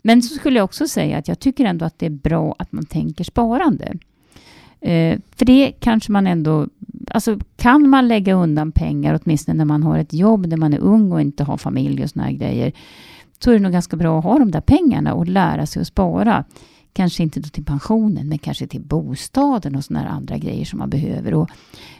Men 0.01 0.21
så 0.21 0.35
skulle 0.35 0.59
jag 0.59 0.63
också 0.63 0.87
säga 0.87 1.17
att 1.17 1.27
jag 1.27 1.39
tycker 1.39 1.65
ändå 1.65 1.85
att 1.85 1.99
det 1.99 2.05
är 2.05 2.09
bra 2.09 2.55
att 2.59 2.71
man 2.71 2.85
tänker 2.85 3.23
sparande. 3.23 3.93
Eh, 4.81 5.19
för 5.35 5.45
det 5.45 5.71
kanske 5.79 6.11
man 6.11 6.27
ändå... 6.27 6.67
Alltså 7.07 7.39
kan 7.55 7.89
man 7.89 8.07
lägga 8.07 8.33
undan 8.33 8.71
pengar, 8.71 9.19
åtminstone 9.23 9.57
när 9.57 9.65
man 9.65 9.83
har 9.83 9.97
ett 9.97 10.13
jobb, 10.13 10.45
när 10.45 10.57
man 10.57 10.73
är 10.73 10.79
ung 10.79 11.11
och 11.11 11.21
inte 11.21 11.43
har 11.43 11.57
familj 11.57 12.03
och 12.03 12.09
såna 12.09 12.25
här 12.25 12.31
grejer, 12.31 12.71
så 13.39 13.49
är 13.49 13.53
det 13.53 13.59
nog 13.59 13.71
ganska 13.71 13.97
bra 13.97 14.19
att 14.19 14.23
ha 14.23 14.39
de 14.39 14.51
där 14.51 14.61
pengarna 14.61 15.13
och 15.13 15.27
lära 15.27 15.65
sig 15.65 15.81
att 15.81 15.87
spara. 15.87 16.43
Kanske 16.93 17.23
inte 17.23 17.39
då 17.39 17.49
till 17.49 17.65
pensionen, 17.65 18.29
men 18.29 18.37
kanske 18.37 18.67
till 18.67 18.81
bostaden 18.81 19.75
och 19.75 19.83
såna 19.83 19.99
här 19.99 20.07
andra 20.07 20.37
grejer 20.37 20.65
som 20.65 20.79
man 20.79 20.89
behöver. 20.89 21.33
Och 21.33 21.49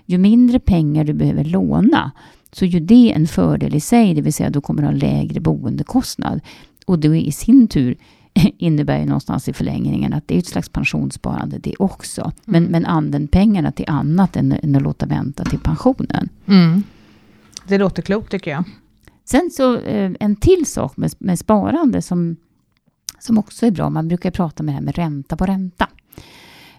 ju 0.06 0.17
mindre 0.17 0.60
pengar 0.60 1.04
du 1.04 1.13
behöver 1.13 1.43
låna, 1.43 2.12
så 2.51 2.65
ju 2.65 2.80
det 2.80 3.13
en 3.15 3.27
fördel 3.27 3.75
i 3.75 3.80
sig, 3.80 4.13
det 4.13 4.21
vill 4.21 4.34
säga 4.34 4.49
du 4.49 4.62
kommer 4.62 4.84
ha 4.84 4.91
lägre 4.91 5.39
boendekostnad. 5.39 6.41
Och 6.86 6.99
det 6.99 7.21
i 7.21 7.32
sin 7.32 7.67
tur 7.67 7.97
innebär 8.57 8.99
ju 8.99 9.05
någonstans 9.05 9.49
i 9.49 9.53
förlängningen 9.53 10.13
att 10.13 10.27
det 10.27 10.35
är 10.35 10.39
ett 10.39 10.47
slags 10.47 10.69
pensionssparande 10.69 11.57
det 11.57 11.75
också. 11.79 12.31
Men, 12.45 12.63
men 12.63 12.85
använd 12.85 13.31
pengarna 13.31 13.71
till 13.71 13.85
annat 13.87 14.35
än, 14.35 14.51
än 14.51 14.75
att 14.75 14.81
låta 14.81 15.05
vänta 15.05 15.43
till 15.43 15.59
pensionen. 15.59 16.29
Mm. 16.45 16.83
Det 17.67 17.77
låter 17.77 18.01
klokt 18.01 18.31
tycker 18.31 18.51
jag. 18.51 18.63
Sen 19.25 19.49
så 19.51 19.77
eh, 19.77 20.11
en 20.19 20.35
till 20.35 20.65
sak 20.65 20.97
med, 20.97 21.13
med 21.19 21.39
sparande 21.39 22.01
som, 22.01 22.35
som 23.19 23.37
också 23.37 23.65
är 23.65 23.71
bra. 23.71 23.89
Man 23.89 24.07
brukar 24.07 24.31
prata 24.31 24.63
med 24.63 24.73
det 24.73 24.75
här 24.75 24.83
med 24.83 24.95
ränta 24.95 25.37
på 25.37 25.45
ränta. 25.45 25.87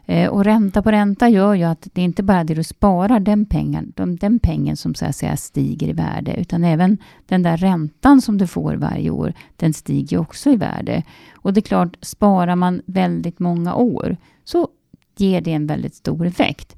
Eh, 0.06 0.28
och 0.28 0.44
ränta 0.44 0.82
på 0.82 0.90
ränta 0.90 1.28
gör 1.28 1.54
ju 1.54 1.64
att 1.64 1.88
det 1.92 2.00
är 2.00 2.04
inte 2.04 2.22
bara 2.22 2.44
det 2.44 2.54
du 2.54 2.62
sparar, 2.62 3.20
den 3.20 3.46
pengen, 3.46 3.92
de, 3.96 4.16
den 4.16 4.38
pengen 4.38 4.76
som 4.76 4.94
så 4.94 5.06
att 5.06 5.16
säga 5.16 5.36
stiger 5.36 5.88
i 5.88 5.92
värde, 5.92 6.34
utan 6.36 6.64
även 6.64 6.98
den 7.26 7.42
där 7.42 7.56
räntan 7.56 8.20
som 8.20 8.38
du 8.38 8.46
får 8.46 8.74
varje 8.74 9.10
år, 9.10 9.34
den 9.56 9.72
stiger 9.72 10.18
också 10.18 10.50
i 10.50 10.56
värde. 10.56 11.02
Och 11.34 11.52
det 11.52 11.60
är 11.60 11.62
klart, 11.62 11.96
sparar 12.00 12.56
man 12.56 12.82
väldigt 12.86 13.38
många 13.38 13.74
år 13.74 14.16
så 14.44 14.68
ger 15.16 15.40
det 15.40 15.52
en 15.52 15.66
väldigt 15.66 15.94
stor 15.94 16.26
effekt. 16.26 16.76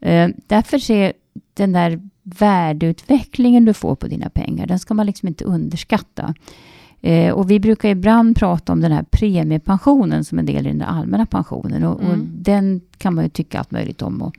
Eh, 0.00 0.28
därför 0.46 0.90
är 0.90 1.12
den 1.54 1.72
där 1.72 2.00
värdeutvecklingen 2.22 3.64
du 3.64 3.74
får 3.74 3.96
på 3.96 4.06
dina 4.06 4.30
pengar, 4.30 4.66
den 4.66 4.78
ska 4.78 4.94
man 4.94 5.06
liksom 5.06 5.28
inte 5.28 5.44
underskatta. 5.44 6.34
Eh, 7.02 7.32
och 7.32 7.50
vi 7.50 7.60
brukar 7.60 7.88
ibland 7.88 8.36
prata 8.36 8.72
om 8.72 8.80
den 8.80 8.92
här 8.92 9.02
premiepensionen 9.02 10.24
som 10.24 10.38
en 10.38 10.46
del 10.46 10.66
i 10.66 10.70
den 10.70 10.82
allmänna 10.82 11.26
pensionen. 11.26 11.84
Och, 11.84 11.96
och 11.96 12.04
Mm. 12.14 12.28
den 12.32 12.80
kan 12.98 13.14
man 13.14 13.24
ju 13.24 13.30
tycka 13.30 13.58
allt 13.58 13.70
möjligt 13.70 14.02
om. 14.02 14.22
Och, 14.22 14.34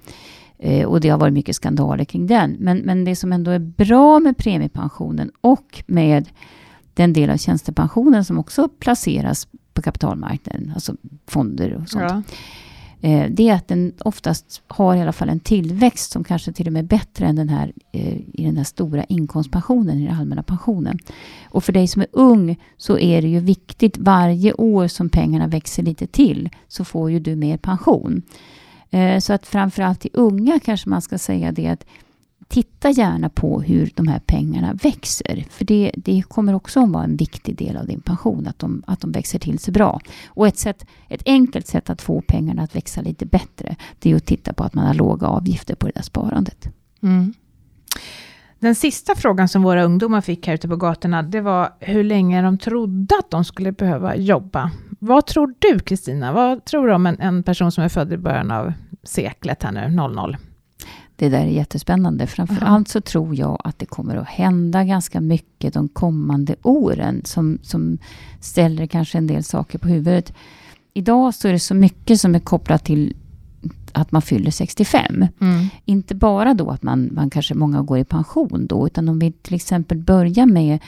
eh, 0.59 0.85
och 0.87 1.01
det 1.01 1.09
har 1.09 1.17
varit 1.17 1.33
mycket 1.33 1.55
skandaler 1.55 2.03
kring 2.05 2.27
den. 2.27 2.55
Men, 2.59 2.77
men 2.77 3.05
det 3.05 3.15
som 3.15 3.33
ändå 3.33 3.51
är 3.51 3.59
bra 3.59 4.19
med 4.19 4.37
premiepensionen 4.37 5.31
och 5.41 5.83
med 5.87 6.29
den 6.93 7.13
del 7.13 7.29
av 7.29 7.37
tjänstepensionen 7.37 8.25
som 8.25 8.39
också 8.39 8.69
placeras 8.79 9.47
på 9.73 9.81
kapitalmarknaden, 9.81 10.71
alltså 10.75 10.95
fonder 11.27 11.73
och 11.83 11.89
sånt. 11.89 12.03
Ja. 12.09 12.21
Eh, 13.01 13.29
det 13.29 13.49
är 13.49 13.53
att 13.53 13.67
den 13.67 13.93
oftast 13.99 14.61
har 14.67 14.95
i 14.95 15.01
alla 15.01 15.13
fall 15.13 15.29
en 15.29 15.39
tillväxt 15.39 16.11
som 16.11 16.23
kanske 16.23 16.53
till 16.53 16.67
och 16.67 16.73
med 16.73 16.83
är 16.83 16.87
bättre 16.87 17.25
än 17.25 17.35
den 17.35 17.49
här 17.49 17.73
eh, 17.91 18.17
i 18.17 18.45
den 18.45 18.57
här 18.57 18.63
stora 18.63 19.03
inkomstpensionen, 19.03 19.97
i 19.97 20.05
den 20.07 20.15
allmänna 20.15 20.43
pensionen. 20.43 20.99
Och 21.43 21.63
för 21.63 21.73
dig 21.73 21.87
som 21.87 22.01
är 22.01 22.07
ung 22.11 22.59
så 22.77 22.97
är 22.97 23.21
det 23.21 23.27
ju 23.27 23.39
viktigt 23.39 23.97
varje 23.97 24.53
år 24.53 24.87
som 24.87 25.09
pengarna 25.09 25.47
växer 25.47 25.83
lite 25.83 26.07
till 26.07 26.49
så 26.67 26.85
får 26.85 27.11
ju 27.11 27.19
du 27.19 27.35
mer 27.35 27.57
pension. 27.57 28.21
Eh, 28.89 29.19
så 29.19 29.33
att 29.33 29.47
framförallt 29.47 29.99
till 29.99 30.11
unga 30.13 30.59
kanske 30.59 30.89
man 30.89 31.01
ska 31.01 31.17
säga 31.17 31.51
det 31.51 31.67
att 31.67 31.85
titta 32.51 32.89
gärna 32.89 33.29
på 33.29 33.61
hur 33.61 33.91
de 33.95 34.07
här 34.07 34.19
pengarna 34.19 34.73
växer. 34.73 35.45
För 35.49 35.65
det, 35.65 35.91
det 35.95 36.23
kommer 36.27 36.53
också 36.53 36.79
att 36.79 36.89
vara 36.89 37.03
en 37.03 37.15
viktig 37.15 37.57
del 37.57 37.77
av 37.77 37.87
din 37.87 38.01
pension, 38.01 38.47
att 38.47 38.59
de, 38.59 38.83
att 38.87 38.99
de 38.99 39.11
växer 39.11 39.39
till 39.39 39.59
sig 39.59 39.73
bra. 39.73 39.99
Och 40.27 40.47
ett, 40.47 40.57
sätt, 40.57 40.85
ett 41.09 41.21
enkelt 41.25 41.67
sätt 41.67 41.89
att 41.89 42.01
få 42.01 42.21
pengarna 42.21 42.63
att 42.63 42.75
växa 42.75 43.01
lite 43.01 43.25
bättre, 43.25 43.75
det 43.99 44.11
är 44.11 44.15
att 44.15 44.25
titta 44.25 44.53
på 44.53 44.63
att 44.63 44.73
man 44.73 44.87
har 44.87 44.93
låga 44.93 45.27
avgifter 45.27 45.75
på 45.75 45.87
det 45.87 45.93
där 45.95 46.01
sparandet. 46.01 46.67
Mm. 47.03 47.33
Den 48.59 48.75
sista 48.75 49.15
frågan 49.15 49.47
som 49.47 49.63
våra 49.63 49.83
ungdomar 49.83 50.21
fick 50.21 50.47
här 50.47 50.53
ute 50.53 50.67
på 50.67 50.75
gatorna, 50.75 51.23
det 51.23 51.41
var 51.41 51.73
hur 51.79 52.03
länge 52.03 52.41
de 52.41 52.57
trodde 52.57 53.15
att 53.19 53.31
de 53.31 53.45
skulle 53.45 53.71
behöva 53.71 54.15
jobba. 54.15 54.71
Vad 54.99 55.25
tror 55.25 55.53
du 55.59 55.79
Kristina? 55.79 56.33
Vad 56.33 56.65
tror 56.65 56.87
du 56.87 56.93
om 56.93 57.05
en, 57.05 57.19
en 57.19 57.43
person 57.43 57.71
som 57.71 57.83
är 57.83 57.89
född 57.89 58.13
i 58.13 58.17
början 58.17 58.51
av 58.51 58.73
seklet 59.03 59.63
här 59.63 59.71
nu, 59.71 59.89
00? 59.89 60.37
Det 61.21 61.29
där 61.29 61.39
är 61.39 61.45
jättespännande. 61.45 62.27
Framför 62.27 62.65
allt 62.65 62.87
så 62.87 63.01
tror 63.01 63.35
jag 63.35 63.61
att 63.63 63.79
det 63.79 63.85
kommer 63.85 64.15
att 64.15 64.27
hända 64.27 64.83
ganska 64.83 65.21
mycket 65.21 65.73
de 65.73 65.89
kommande 65.89 66.55
åren 66.61 67.21
som, 67.25 67.59
som 67.63 67.97
ställer 68.39 68.87
kanske 68.87 69.17
en 69.17 69.27
del 69.27 69.43
saker 69.43 69.79
på 69.79 69.87
huvudet. 69.87 70.33
idag 70.93 71.33
så 71.33 71.47
är 71.47 71.53
det 71.53 71.59
så 71.59 71.73
mycket 71.73 72.21
som 72.21 72.35
är 72.35 72.39
kopplat 72.39 72.85
till 72.85 73.15
att 73.91 74.11
man 74.11 74.21
fyller 74.21 74.51
65. 74.51 75.25
Mm. 75.41 75.67
Inte 75.85 76.15
bara 76.15 76.53
då 76.53 76.69
att 76.69 76.83
man, 76.83 77.09
man 77.13 77.29
kanske 77.29 77.53
många 77.53 77.81
går 77.81 77.97
i 77.97 78.03
pension 78.03 78.67
då, 78.67 78.87
utan 78.87 79.09
om 79.09 79.19
vi 79.19 79.31
till 79.31 79.55
exempel 79.55 79.97
börjar 79.97 80.45
med 80.45 80.79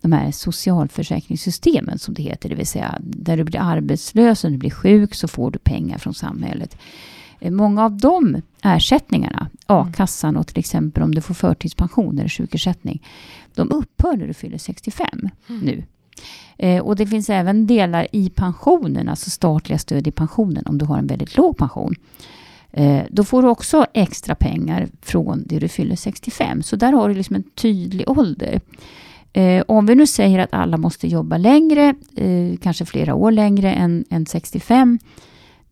de 0.00 0.12
här 0.12 0.30
socialförsäkringssystemen 0.30 1.98
som 1.98 2.14
det 2.14 2.22
heter, 2.22 2.48
det 2.48 2.54
vill 2.54 2.66
säga 2.66 2.98
där 3.00 3.36
du 3.36 3.44
blir 3.44 3.60
arbetslös 3.60 4.44
och 4.44 4.50
du 4.50 4.56
blir 4.56 4.70
sjuk 4.70 5.14
så 5.14 5.28
får 5.28 5.50
du 5.50 5.58
pengar 5.58 5.98
från 5.98 6.14
samhället. 6.14 6.76
Eh, 7.44 7.50
Många 7.50 7.84
av 7.84 7.98
de 7.98 8.42
ersättningarna, 8.62 9.48
a-kassan 9.66 10.36
och 10.36 10.46
till 10.46 10.58
exempel 10.58 11.02
om 11.02 11.14
du 11.14 11.20
får 11.20 11.34
förtidspension 11.34 12.18
eller 12.18 12.28
sjukersättning, 12.28 13.02
de 13.54 13.70
upphör 13.70 14.16
när 14.16 14.26
du 14.26 14.34
fyller 14.34 14.58
65 14.58 15.06
nu. 15.46 15.82
Eh, 16.58 16.82
och 16.82 16.96
det 16.96 17.06
finns 17.06 17.30
även 17.30 17.66
delar 17.66 18.06
i 18.12 18.30
pensionen, 18.30 19.08
alltså 19.08 19.30
statliga 19.30 19.78
stöd 19.78 20.06
i 20.06 20.10
pensionen 20.10 20.66
om 20.66 20.78
du 20.78 20.84
har 20.84 20.98
en 20.98 21.06
väldigt 21.06 21.36
låg 21.36 21.56
pension. 21.56 21.94
Eh, 22.72 23.02
då 23.10 23.24
får 23.24 23.42
du 23.42 23.48
också 23.48 23.86
extra 23.94 24.34
pengar 24.34 24.88
från 25.02 25.44
det 25.46 25.58
du 25.58 25.68
fyller 25.68 25.96
65. 25.96 26.62
Så 26.62 26.76
där 26.76 26.92
har 26.92 27.08
du 27.08 27.14
liksom 27.14 27.36
en 27.36 27.42
tydlig 27.42 28.10
ålder. 28.10 28.60
Eh, 29.32 29.64
om 29.68 29.86
vi 29.86 29.94
nu 29.94 30.06
säger 30.06 30.38
att 30.38 30.52
alla 30.54 30.76
måste 30.76 31.08
jobba 31.08 31.36
längre, 31.36 31.94
kanske 32.62 32.84
flera 32.84 33.14
år 33.14 33.30
längre 33.30 33.72
än, 33.72 34.04
än 34.10 34.26
65, 34.26 34.98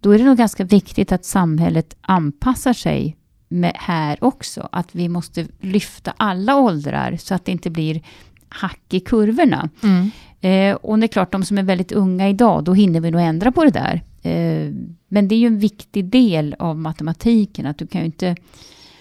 då 0.02 0.10
är 0.10 0.18
det 0.18 0.24
nog 0.24 0.36
ganska 0.36 0.64
viktigt 0.64 1.12
att 1.12 1.24
samhället 1.24 1.96
anpassar 2.00 2.72
sig 2.72 3.16
med 3.48 3.72
här 3.74 4.24
också. 4.24 4.68
Att 4.72 4.94
vi 4.94 5.08
måste 5.08 5.46
lyfta 5.60 6.14
alla 6.16 6.56
åldrar 6.56 7.16
så 7.16 7.34
att 7.34 7.44
det 7.44 7.52
inte 7.52 7.70
blir 7.70 8.02
hack 8.48 8.82
i 8.90 9.00
kurvorna. 9.00 9.70
Mm. 9.82 10.10
Eh, 10.40 10.76
och 10.76 10.98
det 10.98 11.06
är 11.06 11.08
klart, 11.08 11.32
de 11.32 11.44
som 11.44 11.58
är 11.58 11.62
väldigt 11.62 11.92
unga 11.92 12.28
idag, 12.28 12.64
då 12.64 12.74
hinner 12.74 13.00
vi 13.00 13.10
nog 13.10 13.20
ändra 13.20 13.52
på 13.52 13.64
det 13.64 13.70
där. 13.70 14.02
Eh, 14.22 14.72
men 15.08 15.28
det 15.28 15.34
är 15.34 15.38
ju 15.38 15.46
en 15.46 15.58
viktig 15.58 16.04
del 16.04 16.56
av 16.58 16.78
matematiken, 16.78 17.66
att 17.66 17.78
du 17.78 17.86
kan 17.86 18.00
ju 18.00 18.06
inte, 18.06 18.36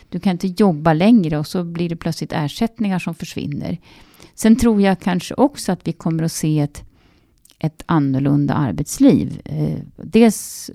du 0.10 0.20
kan 0.20 0.32
inte 0.32 0.48
jobba 0.48 0.94
längre 0.94 1.38
och 1.38 1.48
så 1.48 1.64
blir 1.64 1.90
det 1.90 1.96
plötsligt 1.96 2.34
ersättningar 2.34 3.00
som 3.00 3.16
försvinner. 3.16 3.78
Sen 4.36 4.56
tror 4.56 4.82
jag 4.82 5.00
kanske 5.00 5.34
också 5.34 5.72
att 5.72 5.88
vi 5.88 5.94
kommer 5.94 6.24
att 6.24 6.32
se 6.32 6.60
ett, 6.60 6.84
ett 7.63 7.84
annorlunda 7.86 8.54
arbetsliv. 8.54 9.41
Eh, 9.45 9.78
dels, 9.95 10.69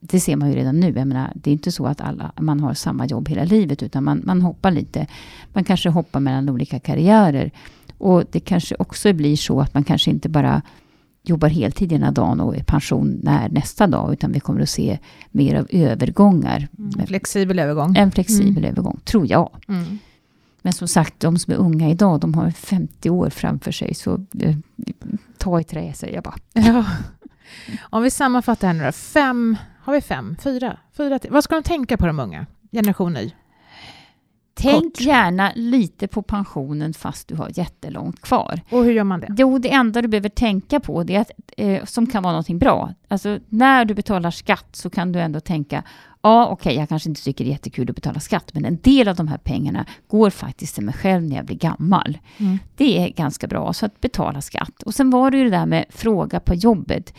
det 0.00 0.20
ser 0.20 0.36
man 0.36 0.50
ju 0.50 0.56
redan 0.56 0.80
nu. 0.80 0.86
Jag 0.96 1.08
menar, 1.08 1.32
det 1.34 1.50
är 1.50 1.52
inte 1.52 1.72
så 1.72 1.86
att 1.86 2.00
alla, 2.00 2.32
man 2.40 2.60
har 2.60 2.74
samma 2.74 3.06
jobb 3.06 3.28
hela 3.28 3.44
livet, 3.44 3.82
utan 3.82 4.04
man, 4.04 4.22
man 4.24 4.42
hoppar 4.42 4.70
lite. 4.70 5.06
Man 5.52 5.64
kanske 5.64 5.88
hoppar 5.88 6.20
mellan 6.20 6.48
olika 6.48 6.78
karriärer. 6.78 7.50
Och 7.98 8.24
det 8.30 8.40
kanske 8.40 8.74
också 8.78 9.12
blir 9.12 9.36
så 9.36 9.60
att 9.60 9.74
man 9.74 9.84
kanske 9.84 10.10
inte 10.10 10.28
bara 10.28 10.62
jobbar 11.22 11.48
heltid 11.48 11.92
ena 11.92 12.10
dagen 12.10 12.40
och 12.40 12.56
är 12.56 12.62
pensionär 12.62 13.48
nästa 13.48 13.86
dag, 13.86 14.12
utan 14.12 14.32
vi 14.32 14.40
kommer 14.40 14.60
att 14.60 14.68
se 14.68 14.98
mer 15.30 15.54
av 15.54 15.66
övergångar. 15.70 16.68
Mm. 16.78 17.06
Flexibel 17.06 17.58
övergång. 17.58 17.96
En 17.96 18.10
flexibel 18.10 18.64
övergång, 18.64 19.00
tror 19.04 19.26
jag. 19.30 19.50
Mm. 19.68 19.98
Men 20.66 20.72
som 20.72 20.88
sagt, 20.88 21.20
de 21.20 21.38
som 21.38 21.52
är 21.52 21.56
unga 21.56 21.90
idag, 21.90 22.20
de 22.20 22.34
har 22.34 22.50
50 22.50 23.10
år 23.10 23.30
framför 23.30 23.72
sig, 23.72 23.94
så 23.94 24.14
eh, 24.40 24.56
ta 25.38 25.60
i 25.60 25.64
trä, 25.64 25.92
säger 25.94 26.14
jag 26.14 26.24
bara. 26.24 26.34
Ja. 26.52 26.84
Om 27.80 28.02
vi 28.02 28.10
sammanfattar 28.10 28.66
här 28.68 28.74
nu 28.74 28.84
då. 28.84 28.92
Fem, 28.92 29.56
har 29.80 29.92
vi 29.92 30.00
fem? 30.00 30.36
Fyra? 30.40 30.78
Fyra 30.96 31.18
till. 31.18 31.30
Vad 31.30 31.44
ska 31.44 31.54
de 31.54 31.62
tänka 31.62 31.96
på 31.96 32.06
de 32.06 32.20
unga? 32.20 32.46
Generation 32.72 33.16
Y. 33.16 33.34
Tänk 34.60 35.00
gärna 35.00 35.52
lite 35.54 36.08
på 36.08 36.22
pensionen 36.22 36.94
fast 36.94 37.28
du 37.28 37.34
har 37.34 37.50
jättelångt 37.54 38.20
kvar. 38.20 38.60
Och 38.70 38.84
hur 38.84 38.92
gör 38.92 39.04
man 39.04 39.20
det? 39.20 39.34
Jo, 39.38 39.58
det 39.58 39.72
enda 39.72 40.02
du 40.02 40.08
behöver 40.08 40.28
tänka 40.28 40.80
på, 40.80 41.02
det 41.02 41.14
är 41.14 41.20
att, 41.20 41.30
eh, 41.56 41.84
som 41.84 42.06
kan 42.06 42.22
vara 42.22 42.32
någonting 42.32 42.58
bra. 42.58 42.94
Alltså, 43.08 43.38
när 43.48 43.84
du 43.84 43.94
betalar 43.94 44.30
skatt 44.30 44.68
så 44.72 44.90
kan 44.90 45.12
du 45.12 45.20
ändå 45.20 45.40
tänka, 45.40 45.82
ja 46.22 46.46
okej, 46.46 46.76
jag 46.76 46.88
kanske 46.88 47.08
inte 47.08 47.24
tycker 47.24 47.44
det 47.44 47.50
är 47.50 47.52
jättekul 47.52 47.90
att 47.90 47.96
betala 47.96 48.20
skatt, 48.20 48.54
men 48.54 48.64
en 48.64 48.78
del 48.82 49.08
av 49.08 49.16
de 49.16 49.28
här 49.28 49.38
pengarna 49.38 49.86
går 50.08 50.30
faktiskt 50.30 50.74
till 50.74 50.84
mig 50.84 50.94
själv 50.94 51.22
när 51.22 51.36
jag 51.36 51.44
blir 51.44 51.56
gammal. 51.56 52.18
Mm. 52.38 52.58
Det 52.76 52.98
är 52.98 53.08
ganska 53.08 53.46
bra, 53.46 53.72
så 53.72 53.86
att 53.86 54.00
betala 54.00 54.40
skatt. 54.40 54.82
Och 54.82 54.94
sen 54.94 55.10
var 55.10 55.30
det 55.30 55.38
ju 55.38 55.44
det 55.44 55.50
där 55.50 55.66
med 55.66 55.84
fråga 55.90 56.40
på 56.40 56.54
jobbet. 56.54 57.14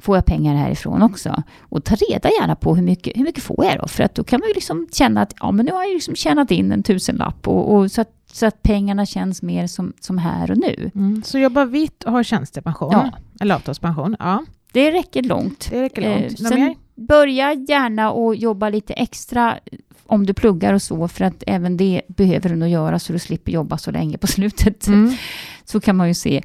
Får 0.00 0.16
jag 0.16 0.26
pengar 0.26 0.54
härifrån 0.54 1.02
också? 1.02 1.42
Och 1.60 1.84
ta 1.84 1.94
reda 1.94 2.28
gärna 2.40 2.56
på 2.56 2.76
hur 2.76 2.82
mycket, 2.82 3.16
hur 3.16 3.24
mycket 3.24 3.42
får 3.42 3.64
jag 3.64 3.78
då? 3.78 3.88
För 3.88 4.04
att 4.04 4.14
då 4.14 4.24
kan 4.24 4.40
man 4.40 4.48
ju 4.48 4.54
liksom 4.54 4.88
känna 4.92 5.22
att 5.22 5.34
ja, 5.40 5.50
men 5.50 5.66
nu 5.66 5.72
har 5.72 5.82
jag 5.82 5.92
liksom 5.92 6.14
tjänat 6.14 6.50
in 6.50 6.72
en 6.72 6.82
tusenlapp 6.82 7.48
och, 7.48 7.74
och 7.74 7.90
så, 7.90 8.00
att, 8.00 8.10
så 8.32 8.46
att 8.46 8.62
pengarna 8.62 9.06
känns 9.06 9.42
mer 9.42 9.66
som, 9.66 9.92
som 10.00 10.18
här 10.18 10.50
och 10.50 10.58
nu. 10.58 10.90
Mm. 10.94 11.22
Så 11.22 11.38
jobba 11.38 11.64
vitt 11.64 12.04
och 12.04 12.12
ha 12.12 12.24
tjänstepension? 12.24 12.92
Ja. 12.92 13.10
Eller 13.40 13.54
avtalspension? 13.54 14.16
Ja. 14.18 14.44
Det 14.72 14.92
räcker 14.92 15.22
långt. 15.22 15.68
Det 15.70 15.82
räcker 15.82 16.02
långt. 16.02 16.40
Eh, 16.40 16.44
Något 16.44 16.58
mer? 16.58 16.66
sen 16.66 16.74
börja 17.06 17.52
gärna 17.52 18.10
och 18.10 18.36
jobba 18.36 18.68
lite 18.68 18.92
extra 18.92 19.58
om 20.06 20.26
du 20.26 20.34
pluggar 20.34 20.74
och 20.74 20.82
så, 20.82 21.08
för 21.08 21.24
att 21.24 21.42
även 21.46 21.76
det 21.76 22.02
behöver 22.08 22.50
du 22.50 22.56
nog 22.56 22.68
göra 22.68 22.98
så 22.98 23.12
du 23.12 23.18
slipper 23.18 23.52
jobba 23.52 23.78
så 23.78 23.90
länge 23.90 24.18
på 24.18 24.26
slutet. 24.36 24.86
Mm. 24.86 25.16
Så 25.64 25.80
kan 25.80 25.96
man 25.96 26.08
ju 26.08 26.14
se. 26.14 26.42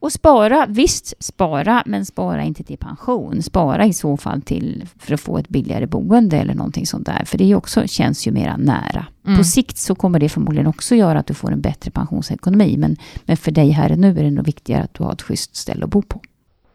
Och 0.00 0.12
spara, 0.12 0.66
visst 0.68 1.24
spara, 1.24 1.82
men 1.86 2.06
spara 2.06 2.44
inte 2.44 2.64
till 2.64 2.78
pension. 2.78 3.42
Spara 3.42 3.86
i 3.86 3.92
så 3.92 4.16
fall 4.16 4.42
till 4.42 4.88
för 4.98 5.14
att 5.14 5.20
få 5.20 5.38
ett 5.38 5.48
billigare 5.48 5.86
boende 5.86 6.36
eller 6.36 6.54
någonting 6.54 6.86
sånt 6.86 7.06
där. 7.06 7.24
För 7.24 7.38
det 7.38 7.54
också, 7.54 7.86
känns 7.86 8.26
ju 8.26 8.32
mera 8.32 8.56
nära. 8.56 9.06
Mm. 9.26 9.38
På 9.38 9.44
sikt 9.44 9.78
så 9.78 9.94
kommer 9.94 10.18
det 10.18 10.28
förmodligen 10.28 10.66
också 10.66 10.94
göra 10.94 11.18
att 11.18 11.26
du 11.26 11.34
får 11.34 11.52
en 11.52 11.60
bättre 11.60 11.90
pensionsekonomi. 11.90 12.76
Men, 12.76 12.96
men 13.24 13.36
för 13.36 13.50
dig 13.50 13.70
här 13.70 13.92
och 13.92 13.98
nu 13.98 14.18
är 14.18 14.24
det 14.24 14.30
nog 14.30 14.46
viktigare 14.46 14.82
att 14.82 14.94
du 14.94 15.04
har 15.04 15.12
ett 15.12 15.22
schysst 15.22 15.56
ställe 15.56 15.84
att 15.84 15.90
bo 15.90 16.02
på. 16.02 16.20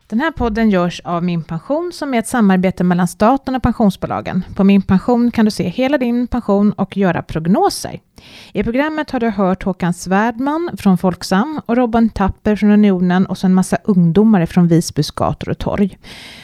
Den 0.07 0.19
här 0.19 0.31
podden 0.31 0.69
görs 0.69 1.01
av 1.03 1.23
Min 1.23 1.43
Pension 1.43 1.91
som 1.93 2.13
är 2.13 2.19
ett 2.19 2.27
samarbete 2.27 2.83
mellan 2.83 3.07
staten 3.07 3.55
och 3.55 3.63
pensionsbolagen. 3.63 4.45
På 4.55 4.63
Min 4.63 4.81
Pension 4.81 5.31
kan 5.31 5.45
du 5.45 5.51
se 5.51 5.63
hela 5.63 5.97
din 5.97 6.27
pension 6.27 6.73
och 6.73 6.97
göra 6.97 7.21
prognoser. 7.21 7.99
I 8.53 8.63
programmet 8.63 9.11
har 9.11 9.19
du 9.19 9.29
hört 9.29 9.63
Håkan 9.63 9.93
Svärdman 9.93 10.69
från 10.77 10.97
Folksam 10.97 11.61
och 11.65 11.77
Robin 11.77 12.09
Tapper 12.09 12.55
från 12.55 12.71
Unionen 12.71 13.25
och 13.25 13.37
så 13.37 13.47
en 13.47 13.53
massa 13.53 13.77
ungdomar 13.83 14.45
från 14.45 14.67
Visbys 14.67 15.11
gator 15.11 15.49
och 15.49 15.57
torg. 15.57 15.97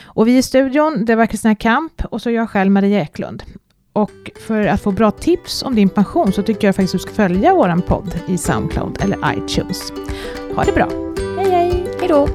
Och 0.03 0.27
vi 0.27 0.37
i 0.37 0.43
studion, 0.43 1.05
det 1.05 1.15
var 1.15 1.25
Kristina 1.25 1.55
Kamp 1.55 2.05
och 2.05 2.21
så 2.21 2.31
jag 2.31 2.49
själv, 2.49 2.71
Maria 2.71 3.01
Eklund. 3.01 3.43
Och 3.93 4.31
för 4.47 4.65
att 4.65 4.81
få 4.81 4.91
bra 4.91 5.11
tips 5.11 5.63
om 5.63 5.75
din 5.75 5.89
pension 5.89 6.31
så 6.31 6.43
tycker 6.43 6.67
jag 6.67 6.75
faktiskt 6.75 6.95
att 6.95 7.01
du 7.01 7.07
ska 7.07 7.13
följa 7.13 7.53
vår 7.53 7.81
podd 7.81 8.19
i 8.27 8.37
Soundcloud 8.37 8.97
eller 9.01 9.17
iTunes. 9.37 9.93
Ha 10.55 10.63
det 10.63 10.71
bra! 10.71 10.89
Hej 11.37 11.51
hej! 11.51 11.85
Hej 11.99 12.07
då! 12.07 12.27